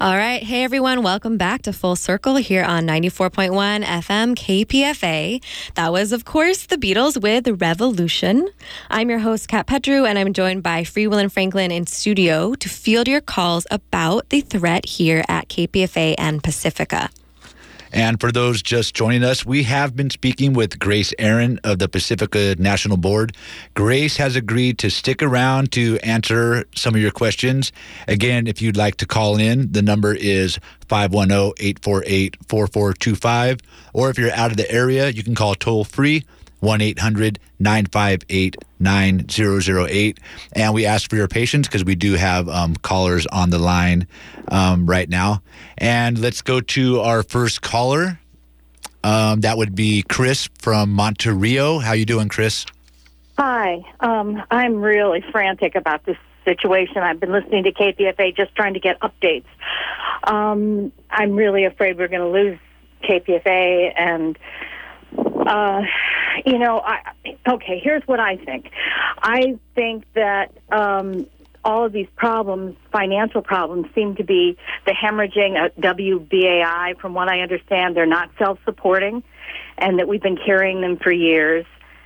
[0.02, 0.41] All right.
[0.41, 1.04] Hey, everyone.
[1.04, 5.43] Welcome back to Full Circle here on 94.1 FM KPFA.
[5.76, 8.49] That was, of course, the Beatles with Revolution.
[8.89, 12.56] I'm your host, Kat Petru, and I'm joined by Free Will and Franklin in studio
[12.56, 17.12] to field your calls about the threat here at KPFA and Pacifica.
[17.92, 21.89] And for those just joining us, we have been speaking with Grace Aaron of the
[21.89, 23.36] Pacifica National Board.
[23.74, 27.72] Grace has agreed to stick around to answer some of your questions.
[28.08, 33.58] Again, if you'd like to call in, the number is 510 848 4425.
[33.94, 36.24] Or if you're out of the area, you can call toll free
[36.62, 40.20] 1 800 958 9008.
[40.53, 44.07] And we ask for your patience because we do have um, callers on the line
[44.47, 45.41] um, right now.
[45.78, 48.20] And let's go to our first caller.
[49.03, 51.82] Um, that would be Chris from Monterio.
[51.82, 52.66] How you doing, Chris?
[53.38, 53.82] Hi.
[53.99, 56.97] Um, I'm really frantic about this situation.
[56.97, 59.45] I've been listening to KPFA just trying to get updates.
[60.24, 62.59] Um, I'm really afraid we're going to lose
[63.03, 64.38] KPFA and
[65.46, 65.82] uh,
[66.46, 67.14] you know, I,
[67.48, 68.70] okay, here's what I think.
[69.22, 71.28] I think that um,
[71.64, 77.00] all of these problems, financial problems, seem to be the hemorrhaging at WBAI.
[77.00, 79.24] From what I understand, they're not self supporting,
[79.78, 81.66] and that we've been carrying them for years.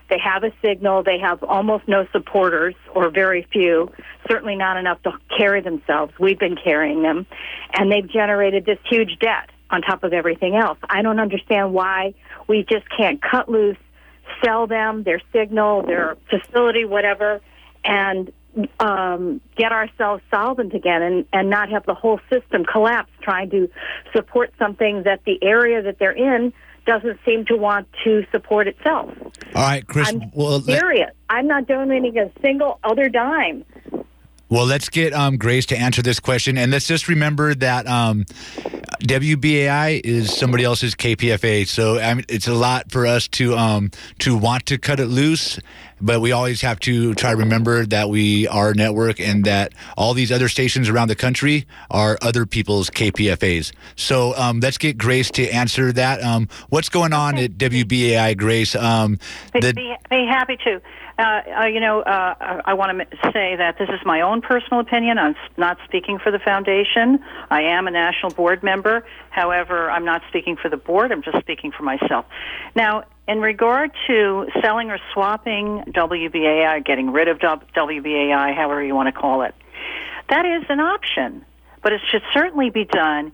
[0.10, 1.04] They have a signal.
[1.04, 3.92] They have almost no supporters, or very few,
[4.30, 6.14] certainly not enough to carry themselves.
[6.20, 7.26] We've been carrying them,
[7.74, 10.78] and they've generated this huge debt on top of everything else.
[10.90, 12.14] I don't understand why
[12.48, 13.78] we just can't cut loose,
[14.44, 17.42] sell them their signal, their facility, whatever,
[17.84, 18.32] and
[18.80, 23.70] um, get ourselves solvent again and, and not have the whole system collapse trying to
[24.14, 26.54] support something that the area that they're in
[26.86, 29.10] doesn't seem to want to support itself.
[29.56, 30.08] All right, Chris.
[30.08, 31.12] I'm well, let, serious.
[31.30, 33.66] I'm not donating a single other dime.
[34.50, 36.58] Well, let's get um, Grace to answer this question.
[36.58, 38.26] And let's just remember that um,
[39.02, 41.68] WBAI is somebody else's KPFA.
[41.68, 45.08] So I mean, it's a lot for us to um, to want to cut it
[45.08, 45.60] loose.
[46.02, 49.74] But we always have to try to remember that we are a network and that
[49.98, 53.72] all these other stations around the country are other people's KPFAs.
[53.96, 56.22] So um, let's get Grace to answer that.
[56.22, 58.76] Um, what's going on at WBAI, Grace?
[58.76, 59.18] Um,
[59.54, 60.82] the, be, be happy to.
[61.18, 64.82] Uh, uh, you know, uh, I want to say that this is my own personal
[64.82, 65.18] opinion.
[65.18, 67.24] I'm not speaking for the foundation.
[67.50, 69.06] I am a national board member.
[69.30, 71.14] However, I'm not speaking for the board.
[71.14, 72.26] I'm just speaking for myself.
[72.76, 79.08] Now, in regard to selling or swapping WBAI, getting rid of WBAI, however you want
[79.08, 79.56] to call it,
[80.30, 81.46] that is an option,
[81.82, 83.32] but it should certainly be done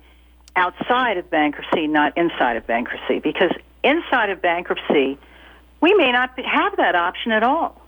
[0.56, 3.52] outside of bankruptcy, not inside of bankruptcy, because
[3.84, 5.18] inside of bankruptcy,
[5.82, 7.82] we may not have that option at all.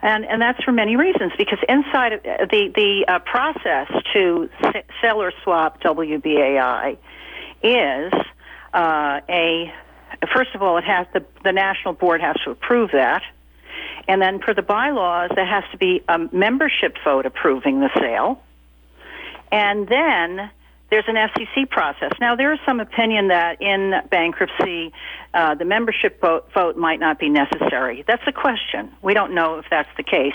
[0.00, 4.84] And, and that's for many reasons, because inside of the, the uh, process to s-
[5.00, 6.96] sell or swap WBAI
[7.62, 8.12] is
[8.74, 9.72] uh, a,
[10.34, 13.22] first of all, it has the, the national board has to approve that.
[14.08, 18.42] And then for the bylaws, there has to be a membership vote approving the sale.
[19.52, 20.50] And then
[20.92, 22.12] there's an FCC process.
[22.20, 24.92] Now, there is some opinion that in bankruptcy,
[25.32, 28.04] uh, the membership vote, vote might not be necessary.
[28.06, 28.92] That's a question.
[29.00, 30.34] We don't know if that's the case.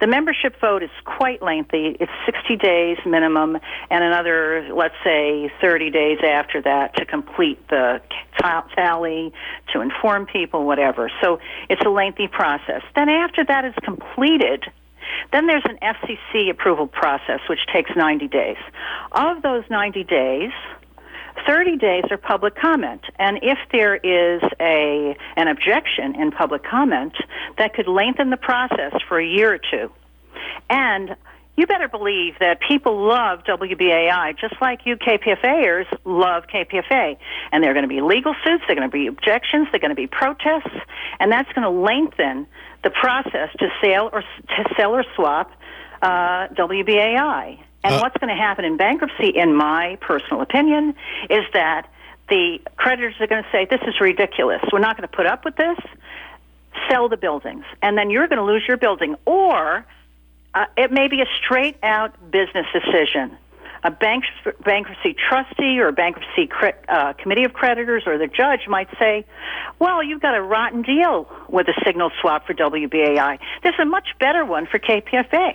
[0.00, 1.94] The membership vote is quite lengthy.
[2.00, 3.58] It's 60 days minimum,
[3.90, 8.00] and another, let's say, 30 days after that to complete the
[8.40, 9.30] ta- tally,
[9.74, 11.10] to inform people, whatever.
[11.20, 11.38] So
[11.68, 12.80] it's a lengthy process.
[12.96, 14.64] Then after that is completed,
[15.32, 18.56] then there's an FCC approval process, which takes 90 days.
[19.12, 20.52] Of those 90 days,
[21.46, 23.02] 30 days are public comment.
[23.18, 27.14] And if there is a, an objection in public comment,
[27.58, 29.90] that could lengthen the process for a year or two.
[30.70, 31.16] And
[31.56, 37.16] you better believe that people love WBAI just like you KPFAers love KPFA.
[37.50, 39.78] And there are going to be legal suits, there are going to be objections, there
[39.78, 40.76] are going to be protests,
[41.18, 42.46] and that's going to lengthen
[42.82, 45.52] the process to sell or to sell or swap
[46.02, 47.58] uh, WBAI.
[47.84, 50.94] And Uh, what's going to happen in bankruptcy, in my personal opinion,
[51.30, 51.88] is that
[52.28, 54.60] the creditors are going to say, "This is ridiculous.
[54.72, 55.78] We're not going to put up with this.
[56.88, 59.86] Sell the buildings, and then you're going to lose your building." Or
[60.54, 63.36] uh, it may be a straight out business decision.
[63.84, 64.24] A bank,
[64.64, 69.24] bankruptcy trustee or a bankruptcy cre- uh, committee of creditors or the judge might say,
[69.78, 73.38] well, you've got a rotten deal with a signal swap for WBAI.
[73.62, 75.54] There's a much better one for KPFA.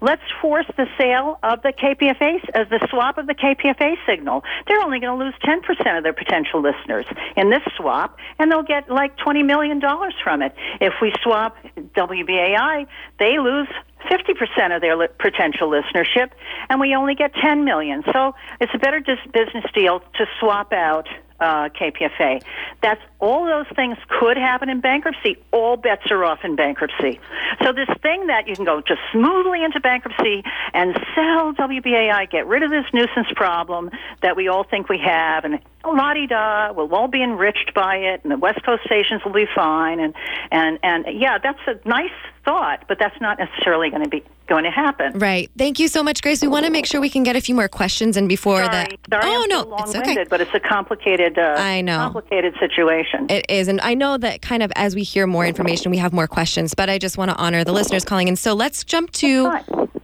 [0.00, 4.42] Let's force the sale of the KPFA, as the swap of the KPFA signal.
[4.66, 7.04] They're only going to lose 10% of their potential listeners
[7.36, 9.80] in this swap, and they'll get like $20 million
[10.24, 10.54] from it.
[10.80, 12.86] If we swap WBAI,
[13.18, 13.68] they lose
[14.10, 16.30] 50% of their li- potential listenership,
[16.70, 18.02] and we only get 10 million.
[18.12, 21.08] So it's a better dis- business deal to swap out
[21.40, 22.42] uh, KPFA.
[22.82, 25.36] That's all those things could happen in bankruptcy.
[25.52, 27.20] All bets are off in bankruptcy.
[27.62, 32.46] So this thing that you can go just smoothly into bankruptcy and sell WBAI, get
[32.46, 33.90] rid of this nuisance problem
[34.22, 37.96] that we all think we have, and la di da, we'll all be enriched by
[37.96, 40.14] it, and the West Coast stations will be fine, and
[40.50, 42.10] and and yeah, that's a nice
[42.50, 45.16] thought, but that's not necessarily going to be going to happen.
[45.18, 45.48] Right.
[45.56, 46.42] Thank you so much, Grace.
[46.42, 48.68] We want to make sure we can get a few more questions in before Sorry,
[48.68, 49.22] that.
[49.22, 50.24] sorry, oh I'm no, so it's okay.
[50.28, 51.98] but it's a complicated, uh, I know.
[51.98, 53.26] complicated situation.
[53.30, 56.12] It is, and I know that kind of as we hear more information, we have
[56.12, 56.74] more questions.
[56.74, 58.34] But I just want to honor the listeners calling in.
[58.34, 59.46] So let's jump to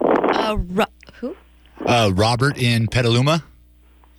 [0.01, 0.85] uh, Ro-
[1.15, 1.37] who?
[1.85, 3.43] Uh, Robert in Petaluma.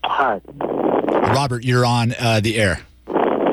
[0.03, 0.41] Hi.
[0.59, 2.82] Robert, you're on uh, the air.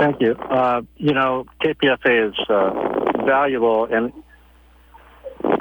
[0.01, 0.33] Thank you.
[0.33, 4.13] Uh, you know, KPFA is uh, valuable, and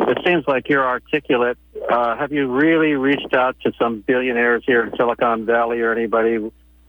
[0.08, 1.58] it seems like you're articulate.
[1.90, 6.38] Uh, have you really reached out to some billionaires here in Silicon Valley or anybody?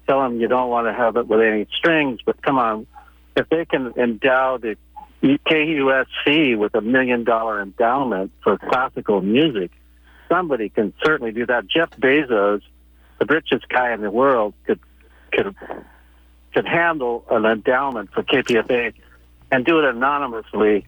[0.06, 2.86] Tell them you don't want to have it with any strings, but come on.
[3.36, 4.76] If they can endow the
[5.22, 9.70] KUSC with a million dollar endowment for classical music,
[10.28, 11.66] somebody can certainly do that.
[11.66, 12.60] Jeff Bezos,
[13.18, 14.80] the richest guy in the world, could
[15.32, 15.54] could
[16.52, 18.92] could handle an endowment for KPFA
[19.50, 20.86] and do it anonymously,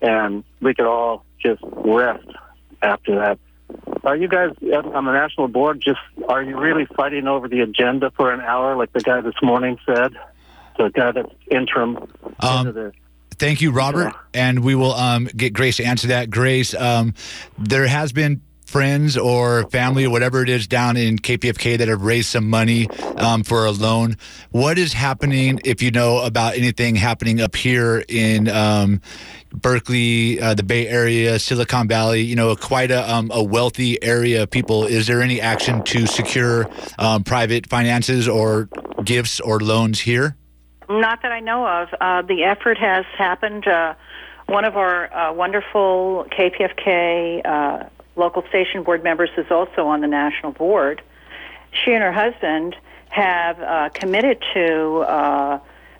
[0.00, 2.26] and we could all just rest
[2.82, 3.38] after that.
[4.04, 8.10] Are you guys on the national board just, are you really fighting over the agenda
[8.10, 10.12] for an hour like the guy this morning said?
[10.76, 11.98] The guy that's interim.
[12.40, 12.92] Um, the,
[13.38, 14.14] Thank you, Robert.
[14.34, 16.30] And we will um, get Grace to answer that.
[16.30, 17.14] Grace, um,
[17.58, 18.40] there has been
[18.72, 22.88] friends or family or whatever it is down in KPFK that have raised some money
[23.18, 24.16] um, for a loan.
[24.50, 29.02] What is happening, if you know about anything happening up here in um,
[29.52, 34.44] Berkeley, uh, the Bay Area, Silicon Valley, you know, quite a, um, a wealthy area
[34.44, 34.86] of people.
[34.86, 36.66] Is there any action to secure
[36.98, 38.70] um, private finances or
[39.04, 40.34] gifts or loans here?
[40.88, 41.88] Not that I know of.
[42.00, 43.66] Uh, the effort has happened.
[43.66, 43.94] Uh,
[44.46, 50.52] one of our uh, wonderful KPFK local station board members is also on the national
[50.52, 51.02] board.
[51.72, 52.76] She and her husband
[53.10, 55.58] have uh, committed to, uh,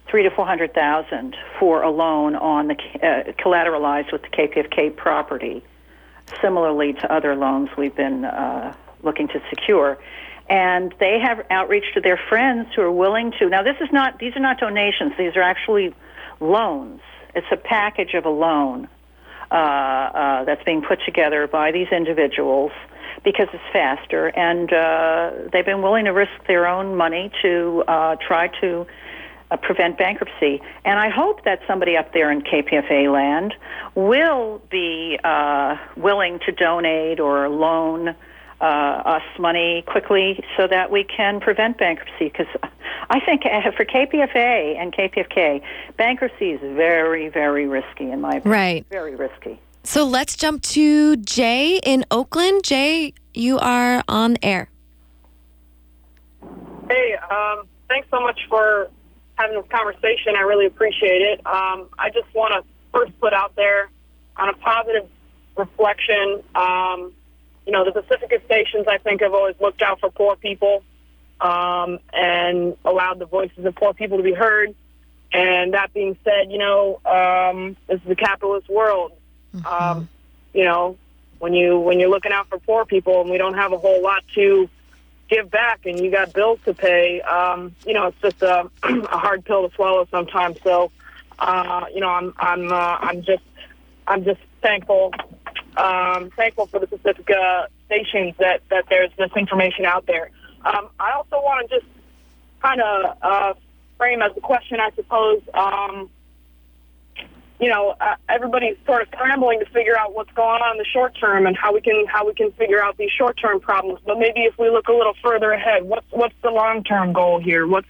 [0.09, 4.95] three to four hundred thousand for a loan on the uh, collateralized with the KPFK
[4.95, 5.63] property,
[6.41, 9.99] similarly to other loans we've been uh, looking to secure.
[10.51, 13.49] And they have outreach to their friends who are willing to.
[13.49, 15.95] Now, this is not; these are not donations; these are actually
[16.41, 17.01] loans.
[17.35, 18.89] It's a package of a loan
[19.53, 22.73] uh, uh, that's being put together by these individuals
[23.25, 28.17] because it's faster, and uh, they've been willing to risk their own money to uh,
[28.17, 28.87] try to
[29.51, 30.61] uh, prevent bankruptcy.
[30.85, 33.55] And I hope that somebody up there in KPFA land
[33.95, 38.17] will be uh, willing to donate or loan
[38.61, 42.25] uh, us money quickly so that we can prevent bankruptcy.
[42.25, 42.47] Because
[43.13, 45.61] I think uh, for KPFA and KPFK,
[45.99, 48.51] bankruptcy is very, very risky in my opinion.
[48.51, 48.87] Right.
[48.91, 49.61] Very risky.
[49.85, 52.65] So let's jump to Jay in Oakland.
[52.65, 54.71] Jay, you are on air.
[56.89, 58.89] Hey, um, thanks so much for
[59.35, 60.35] having this conversation.
[60.35, 61.47] I really appreciate it.
[61.47, 63.91] Um, I just want to first put out there
[64.39, 65.07] on a positive
[65.59, 66.43] reflection.
[66.55, 67.13] Um,
[67.67, 70.83] you know, the Pacifica stations, I think, have always looked out for poor people
[71.43, 74.75] um, and allowed the voices of poor people to be heard.
[75.33, 79.13] And that being said, you know, um, this is a capitalist world.
[79.67, 80.09] Um,
[80.55, 80.97] you know,
[81.39, 84.03] when you when you're looking out for poor people, and we don't have a whole
[84.03, 84.69] lot to
[85.29, 89.19] give back, and you got bills to pay, um, you know, it's just a, a
[89.19, 90.59] hard pill to swallow sometimes.
[90.63, 90.91] So,
[91.39, 93.45] uh, you know, I'm I'm uh, I'm just
[94.07, 95.13] I'm just thankful
[95.77, 100.31] um, thankful for the Pacifica stations that that there's this information out there.
[100.65, 101.87] Um, I also want to just
[102.61, 103.55] kind of uh,
[103.99, 105.43] frame as a question, I suppose.
[105.55, 106.11] Um,
[107.61, 110.85] you know, uh, everybody's sort of scrambling to figure out what's going on in the
[110.85, 114.01] short term and how we can how we can figure out these short term problems.
[114.05, 117.41] But maybe if we look a little further ahead, what's what's the long term goal
[117.41, 117.67] here?
[117.67, 117.87] What's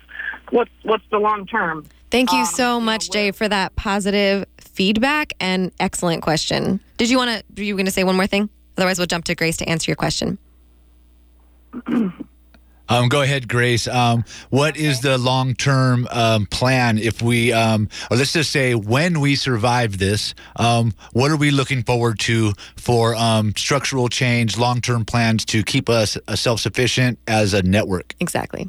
[0.50, 1.86] what's what's the long term?
[2.10, 6.78] Thank you Um, so you know, much, Jay, for that positive feedback and excellent question.
[6.98, 7.42] Did you want to?
[7.56, 8.50] Were you going to say one more thing?
[8.76, 10.36] Otherwise, we'll jump to Grace to answer your question.
[12.93, 13.88] Um, go ahead, Grace.
[13.88, 18.74] Um, what is the long term um, plan if we, um, or let's just say
[18.74, 24.59] when we survive this, um, what are we looking forward to for um, structural change,
[24.59, 28.14] long term plans to keep us uh, self sufficient as a network?
[28.20, 28.68] Exactly.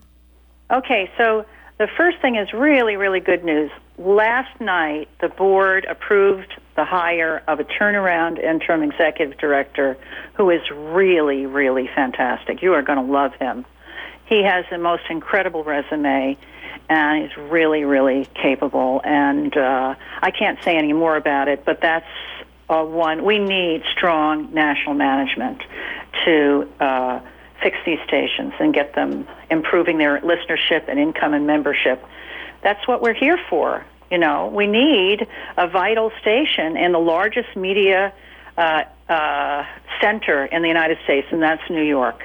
[0.72, 1.46] Okay, so
[1.78, 3.72] the first thing is really, really good news.
[3.98, 9.98] Last night, the board approved the hire of a turnaround interim executive director
[10.36, 12.62] who is really, really fantastic.
[12.62, 13.66] You are going to love him.
[14.26, 16.38] He has the most incredible resume,
[16.90, 19.02] and he's really, really capable.
[19.04, 22.06] And uh, I can't say any more about it, but that's
[22.70, 23.24] uh, one.
[23.24, 25.62] We need strong national management
[26.26, 27.20] to uh,
[27.62, 32.04] fix these stations and get them improving their listenership and income and membership.
[32.62, 33.86] That's what we're here for.
[34.10, 38.14] You know, we need a vital station in the largest media
[38.58, 39.66] uh, uh,
[40.02, 42.24] center in the United States, and that's New York.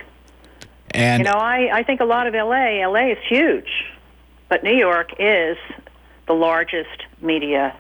[0.93, 2.87] And You know, I, I think a lot of LA.
[2.87, 3.69] LA is huge,
[4.49, 5.57] but New York is
[6.27, 7.75] the largest media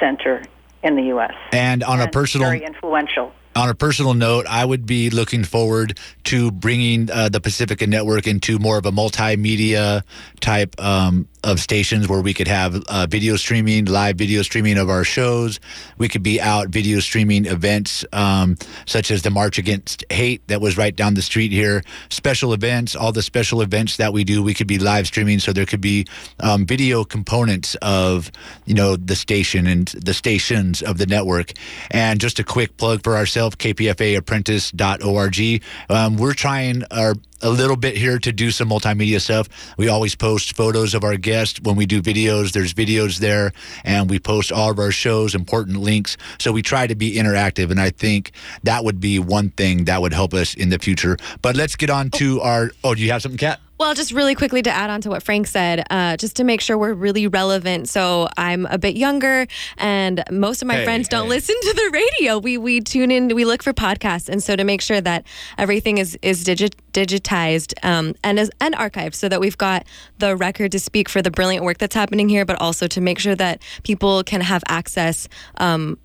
[0.00, 0.42] center
[0.82, 1.34] in the U.S.
[1.52, 3.32] and on a personal very influential.
[3.54, 8.26] on a personal note, I would be looking forward to bringing uh, the Pacifica Network
[8.26, 10.02] into more of a multimedia
[10.40, 14.88] type um, of stations where we could have uh, video streaming, live video streaming of
[14.88, 15.60] our shows.
[15.98, 20.60] We could be out video streaming events um, such as the March Against Hate that
[20.60, 21.82] was right down the street here.
[22.10, 25.38] Special events, all the special events that we do, we could be live streaming.
[25.38, 26.06] So there could be
[26.40, 28.30] um, video components of
[28.66, 31.52] you know the station and the stations of the network.
[31.90, 35.62] And just a quick plug for ourselves, kpfaapprentice.org.
[35.88, 39.48] Um, we're trying our a little bit here to do some multimedia stuff.
[39.76, 42.52] We always post photos of our guests when we do videos.
[42.52, 43.52] There's videos there,
[43.84, 46.16] and we post all of our shows, important links.
[46.38, 48.32] So we try to be interactive, and I think
[48.62, 51.16] that would be one thing that would help us in the future.
[51.42, 52.70] But let's get on to our.
[52.84, 53.60] Oh, do you have something, Kat?
[53.82, 56.60] Well, just really quickly to add on to what Frank said, uh, just to make
[56.60, 57.88] sure we're really relevant.
[57.88, 61.90] So I'm a bit younger, and most of my Hey, friends don't listen to the
[61.92, 62.38] radio.
[62.38, 65.26] We we tune in, we look for podcasts, and so to make sure that
[65.58, 69.84] everything is is digit, digitized um, and is and archived, so that we've got
[70.18, 73.18] the record to speak for the brilliant work that's happening here, but also to make
[73.18, 75.28] sure that people can have access.
[75.56, 75.98] Um,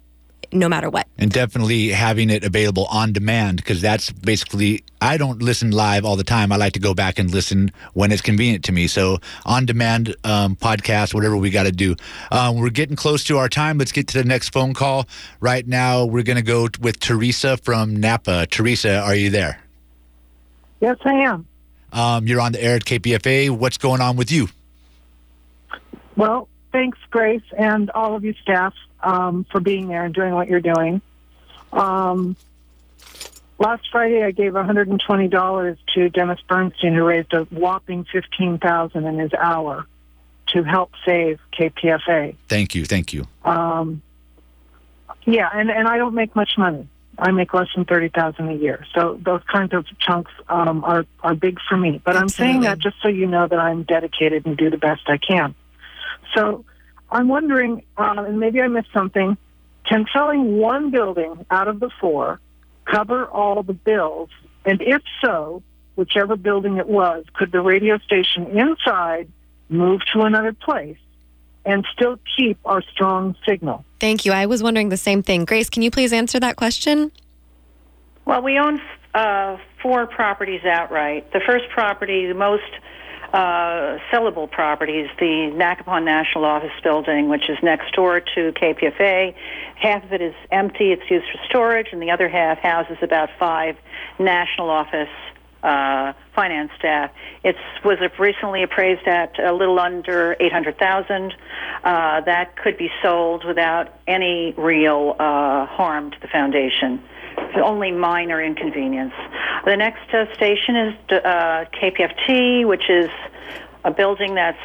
[0.53, 1.07] no matter what.
[1.17, 6.15] and definitely having it available on demand because that's basically I don't listen live all
[6.15, 6.51] the time.
[6.51, 8.87] I like to go back and listen when it's convenient to me.
[8.87, 11.95] So on demand um, podcast, whatever we got to do.
[12.31, 13.77] Um, we're getting close to our time.
[13.77, 15.07] Let's get to the next phone call.
[15.39, 18.47] Right now, we're going to go with Teresa from Napa.
[18.47, 19.61] Teresa, are you there?
[20.79, 21.47] Yes, I am.
[21.93, 23.49] Um, you're on the air at KPFA.
[23.49, 24.49] What's going on with you?
[26.15, 30.47] Well, thanks, Grace, and all of you staff um, for being there and doing what
[30.47, 31.01] you're doing.
[31.71, 32.35] Um,
[33.59, 39.33] last Friday, I gave $120 to Dennis Bernstein, who raised a whopping 15000 in his
[39.33, 39.85] hour
[40.49, 42.35] to help save KPFA.
[42.47, 42.85] Thank you.
[42.85, 43.25] Thank you.
[43.43, 44.01] Um,
[45.25, 46.87] yeah, and, and I don't make much money.
[47.19, 48.85] I make less than thirty thousand a year.
[48.93, 51.99] So those kinds of chunks um, are are big for me.
[52.03, 55.01] But I'm saying that just so you know that I'm dedicated and do the best
[55.07, 55.55] I can.
[56.35, 56.63] So
[57.09, 59.35] I'm wondering, um, and maybe I missed something.
[59.85, 62.39] Can selling one building out of the four
[62.89, 64.29] cover all the bills?
[64.65, 65.63] And if so,
[65.95, 69.27] whichever building it was, could the radio station inside
[69.69, 70.97] move to another place
[71.65, 73.83] and still keep our strong signal?
[73.99, 74.31] Thank you.
[74.31, 75.45] I was wondering the same thing.
[75.45, 77.11] Grace, can you please answer that question?
[78.25, 78.81] Well, we own
[79.13, 81.31] uh, four properties outright.
[81.33, 82.63] The first property, the most
[83.37, 89.35] uh, sellable properties, the Nakapon National Office Building, which is next door to KPFA.
[89.75, 93.29] Half of it is empty, it's used for storage, and the other half houses about
[93.37, 93.77] five
[94.17, 95.09] national office
[95.61, 97.11] uh, finance staff.
[97.43, 101.35] It was recently appraised at a little under 800,000.
[101.83, 107.03] Uh, that could be sold without any real uh, harm to the foundation.
[107.63, 109.13] Only minor inconvenience.
[109.65, 113.09] The next uh, station is uh, KPFT, which is
[113.83, 114.57] a building that's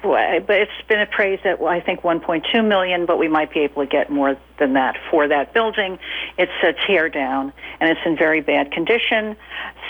[0.00, 3.88] but it's been appraised at I think 1.2 million, but we might be able to
[3.88, 5.98] get more than that for that building.
[6.36, 9.36] It's a tear down and it's in very bad condition.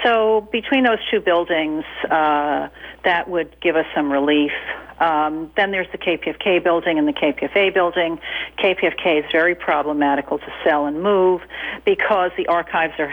[0.02, 2.68] So between those two buildings, uh,
[3.04, 4.52] that would give us some relief.
[5.00, 8.18] Um, then there's the KPFK building and the KPFA building.
[8.58, 11.40] KPFK is very problematical to sell and move
[11.84, 13.08] because the archives are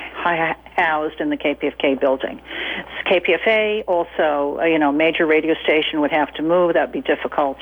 [0.75, 2.41] housed in the KPFK building.
[3.05, 6.73] KPFA also, uh, you know, major radio station would have to move.
[6.73, 7.57] That would be difficult.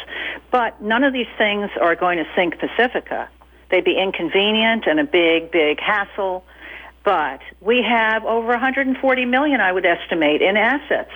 [0.51, 3.29] But none of these things are going to sink Pacifica.
[3.73, 6.45] They'd be inconvenient and a big, big hassle.
[7.03, 11.09] But we have over 140 million, I would estimate, in assets.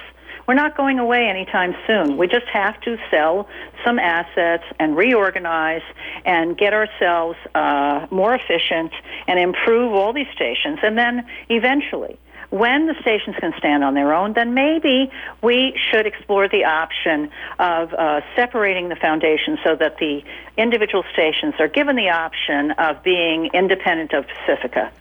[0.47, 2.17] We're not going away anytime soon.
[2.17, 3.47] We just have to sell
[3.85, 5.83] some assets and reorganize
[6.25, 8.91] and get ourselves uh, more efficient
[9.27, 10.79] and improve all these stations.
[10.81, 12.17] And then eventually,
[12.49, 17.29] when the stations can stand on their own, then maybe we should explore the option
[17.59, 20.23] of uh, separating the foundation so that the
[20.55, 24.91] individual stations are given the option of being independent of Pacifica.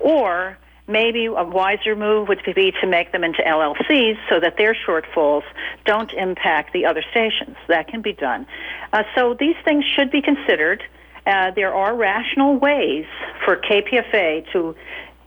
[0.00, 4.74] Or maybe a wiser move would be to make them into LLCs so that their
[4.74, 5.44] shortfalls
[5.84, 7.56] don't impact the other stations.
[7.68, 8.46] That can be done.
[8.92, 10.82] Uh, so these things should be considered.
[11.26, 13.04] Uh, there are rational ways
[13.44, 14.74] for KPFA to,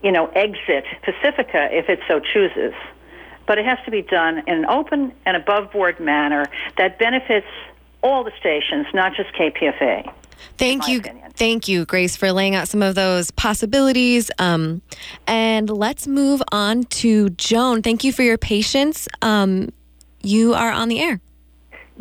[0.04, 2.74] you know, exit Pacifica if it so chooses.
[3.48, 6.46] But it has to be done in an open and above board manner
[6.78, 7.48] that benefits
[8.04, 10.12] all the stations, not just KPFA.
[10.58, 11.02] Thank you.
[11.34, 14.30] Thank you, Grace, for laying out some of those possibilities.
[14.38, 14.82] Um,
[15.28, 17.82] and let's move on to Joan.
[17.82, 19.08] Thank you for your patience.
[19.22, 19.72] Um,
[20.22, 21.22] you are on the air.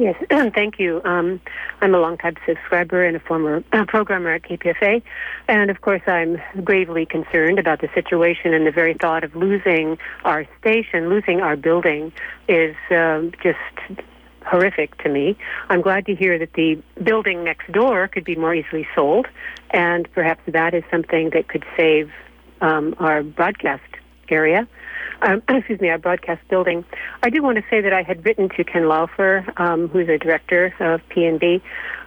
[0.01, 0.17] Yes,
[0.55, 1.03] thank you.
[1.05, 1.43] Um,
[1.83, 5.03] I'm a longtime subscriber and a former uh, programmer at KPFA.
[5.47, 9.99] And of course, I'm gravely concerned about the situation and the very thought of losing
[10.25, 12.15] our station, losing our building
[12.49, 14.01] is um, just
[14.47, 15.37] horrific to me.
[15.69, 19.27] I'm glad to hear that the building next door could be more easily sold,
[19.69, 22.11] and perhaps that is something that could save
[22.63, 23.83] um, our broadcast
[24.31, 24.67] area.
[25.23, 26.85] Um, excuse me, our broadcast building.
[27.23, 30.19] I do want to say that I had written to Ken Laufer, um, who's a
[30.19, 31.61] director of PNB,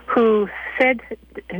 [0.06, 0.48] who
[0.78, 1.00] said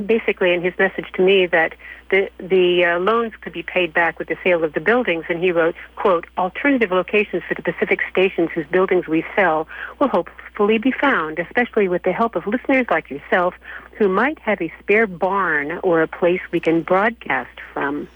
[0.06, 1.74] basically in his message to me that
[2.10, 5.42] the the uh, loans could be paid back with the sale of the buildings, and
[5.42, 9.66] he wrote, "quote Alternative locations for the Pacific stations whose buildings we sell
[9.98, 13.54] will hopefully be found, especially with the help of listeners like yourself
[13.98, 18.08] who might have a spare barn or a place we can broadcast from."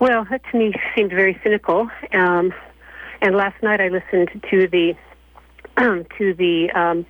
[0.00, 1.90] Well, that to me seemed very cynical.
[2.12, 2.54] Um,
[3.20, 4.94] and last night I listened to the
[6.18, 7.06] to the um,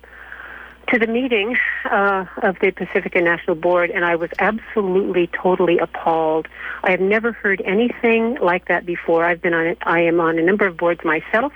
[0.91, 6.47] to the meeting uh, of the Pacifica National Board, and I was absolutely, totally appalled.
[6.83, 9.23] I have never heard anything like that before.
[9.23, 9.75] I've been on.
[9.83, 11.53] I am on a number of boards myself.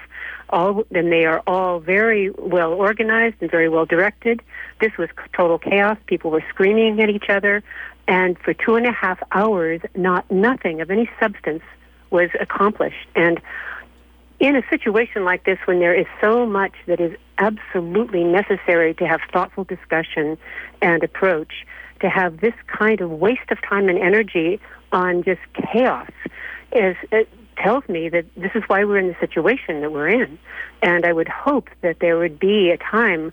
[0.49, 4.41] All and they are all very well organized and very well directed.
[4.79, 5.97] This was total chaos.
[6.05, 7.63] People were screaming at each other,
[8.07, 11.63] and for two and a half hours, not nothing of any substance
[12.09, 13.07] was accomplished.
[13.15, 13.41] And
[14.39, 19.07] in a situation like this, when there is so much that is absolutely necessary to
[19.07, 20.37] have thoughtful discussion
[20.81, 21.65] and approach,
[22.01, 24.59] to have this kind of waste of time and energy
[24.91, 25.41] on just
[25.71, 26.11] chaos
[26.73, 30.37] is it tells me that this is why we're in the situation that we're in.
[30.81, 33.31] And I would hope that there would be a time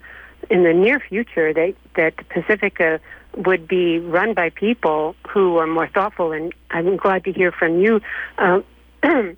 [0.49, 2.99] in the near future that that Pacifica
[3.35, 6.31] would be run by people who are more thoughtful.
[6.31, 8.01] And I'm glad to hear from you.
[8.37, 8.63] Um,
[9.03, 9.33] uh,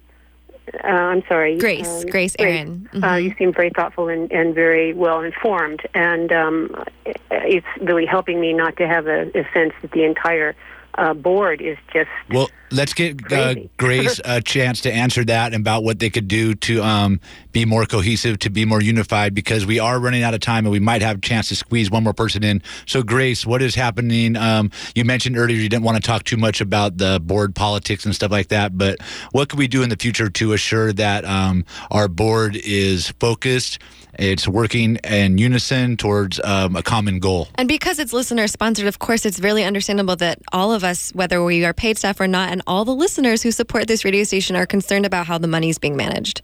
[0.87, 2.89] I'm sorry, Grace, um, Grace Aaron.
[2.93, 3.23] Uh, Mhm.
[3.23, 6.83] you seem very thoughtful and, and very well informed, and um,
[7.31, 10.55] it's really helping me not to have a, a sense that the entire
[10.95, 15.61] uh, board is just Well, let's give uh, Grace a chance to answer that and
[15.61, 17.19] about what they could do to um,
[17.51, 20.71] be more cohesive, to be more unified, because we are running out of time and
[20.71, 22.61] we might have a chance to squeeze one more person in.
[22.85, 24.35] So, Grace, what is happening?
[24.35, 28.05] Um, you mentioned earlier you didn't want to talk too much about the board politics
[28.05, 28.99] and stuff like that, but
[29.31, 33.79] what could we do in the future to assure that um, our board is focused?
[34.19, 37.47] It's working in unison towards um, a common goal.
[37.55, 41.43] And because it's listener sponsored, of course, it's really understandable that all of us, whether
[41.43, 44.55] we are paid staff or not, and all the listeners who support this radio station
[44.55, 46.41] are concerned about how the money is being managed.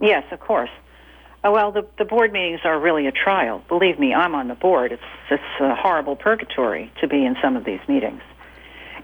[0.00, 0.70] Yes, of course.
[1.44, 3.64] Uh, well, the, the board meetings are really a trial.
[3.68, 4.92] Believe me, I'm on the board.
[4.92, 8.22] It's it's a horrible purgatory to be in some of these meetings.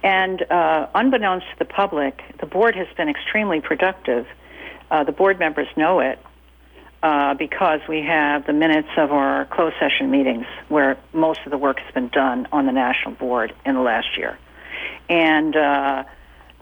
[0.05, 4.27] And uh, unbeknownst to the public, the board has been extremely productive.
[4.91, 6.21] Uh, the board members know it
[7.03, 11.59] uh, because we have the minutes of our closed session meetings where most of the
[11.59, 14.39] work has been done on the national board in the last year.
[15.09, 16.05] And uh,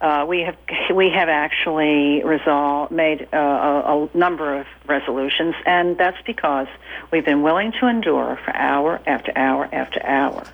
[0.00, 0.56] uh, we have
[0.94, 6.68] we have actually resolved made uh, a, a number of resolutions, and that's because
[7.10, 10.46] we've been willing to endure for hour after hour after hour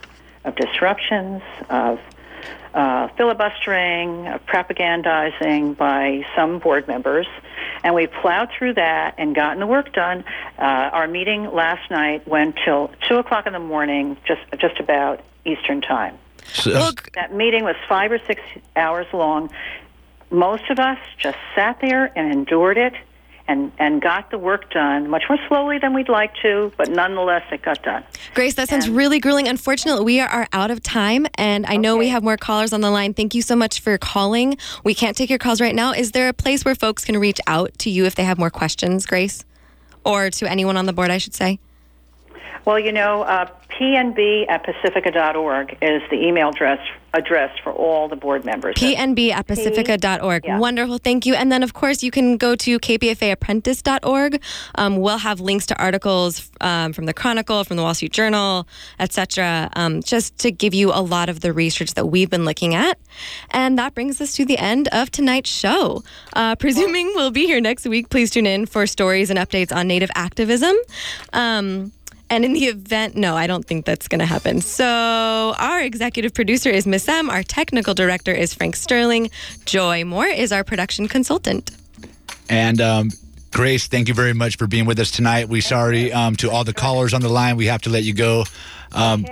[0.45, 2.01] of disruptions, of
[2.74, 7.26] uh, filibustering, of propagandizing by some board members,
[7.84, 10.24] and we plowed through that and gotten the work done.
[10.59, 15.20] Uh, our meeting last night went till two o'clock in the morning, just just about
[15.45, 16.18] Eastern time.
[16.45, 16.70] So,
[17.14, 18.40] That meeting was five or six
[18.76, 19.51] hours long.
[20.30, 22.95] Most of us just sat there and endured it
[23.53, 27.42] and, and got the work done much more slowly than we'd like to, but nonetheless,
[27.53, 28.03] it got done.
[28.34, 29.46] Grace, that sounds really grueling.
[29.46, 32.90] Unfortunately, we are, out of time, and I know we have more callers on the
[32.90, 33.12] line.
[33.14, 34.57] Thank you so much for calling.
[34.84, 35.92] We can't take your calls right now.
[35.92, 38.50] Is there a place where folks can reach out to you if they have more
[38.50, 39.44] questions, Grace?
[40.05, 41.59] Or to anyone on the board, I should say?
[42.64, 46.80] Well, you know, uh, pnb at pacifica.org is the email address,
[47.14, 48.74] address for all the board members.
[48.76, 50.44] PNB at pacifica.org.
[50.44, 50.58] Yeah.
[50.58, 50.98] Wonderful.
[50.98, 51.34] Thank you.
[51.34, 54.42] And then, of course, you can go to kpfaapprentice.org.
[54.76, 58.66] Um, we'll have links to articles um, from the Chronicle, from the Wall Street Journal,
[58.98, 62.74] etc., um, just to give you a lot of the research that we've been looking
[62.74, 62.98] at.
[63.50, 66.02] And that brings us to the end of tonight's show.
[66.32, 69.86] Uh, presuming we'll be here next week, please tune in for stories and updates on
[69.86, 70.74] Native activism.
[71.32, 71.92] Um,
[72.33, 74.62] and in the event, no, I don't think that's going to happen.
[74.62, 74.87] So,
[75.59, 77.28] our executive producer is Miss M.
[77.28, 79.28] Our technical director is Frank Sterling.
[79.66, 81.72] Joy Moore is our production consultant.
[82.49, 83.11] And um,
[83.51, 85.51] Grace, thank you very much for being with us tonight.
[85.51, 87.57] We sorry um, to all the callers on the line.
[87.57, 88.45] We have to let you go.
[88.93, 89.26] Um,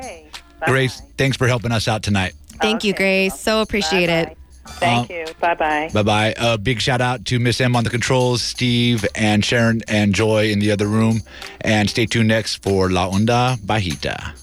[0.66, 2.34] Grace, thanks for helping us out tonight.
[2.60, 3.40] Thank you, Grace.
[3.40, 4.36] So appreciate it.
[4.78, 5.26] Thank uh, you.
[5.40, 5.90] Bye bye.
[5.92, 6.32] Bye bye.
[6.34, 10.14] Uh, A big shout out to Miss M on the controls, Steve and Sharon and
[10.14, 11.22] Joy in the other room.
[11.60, 14.40] And stay tuned next for La Onda Bajita.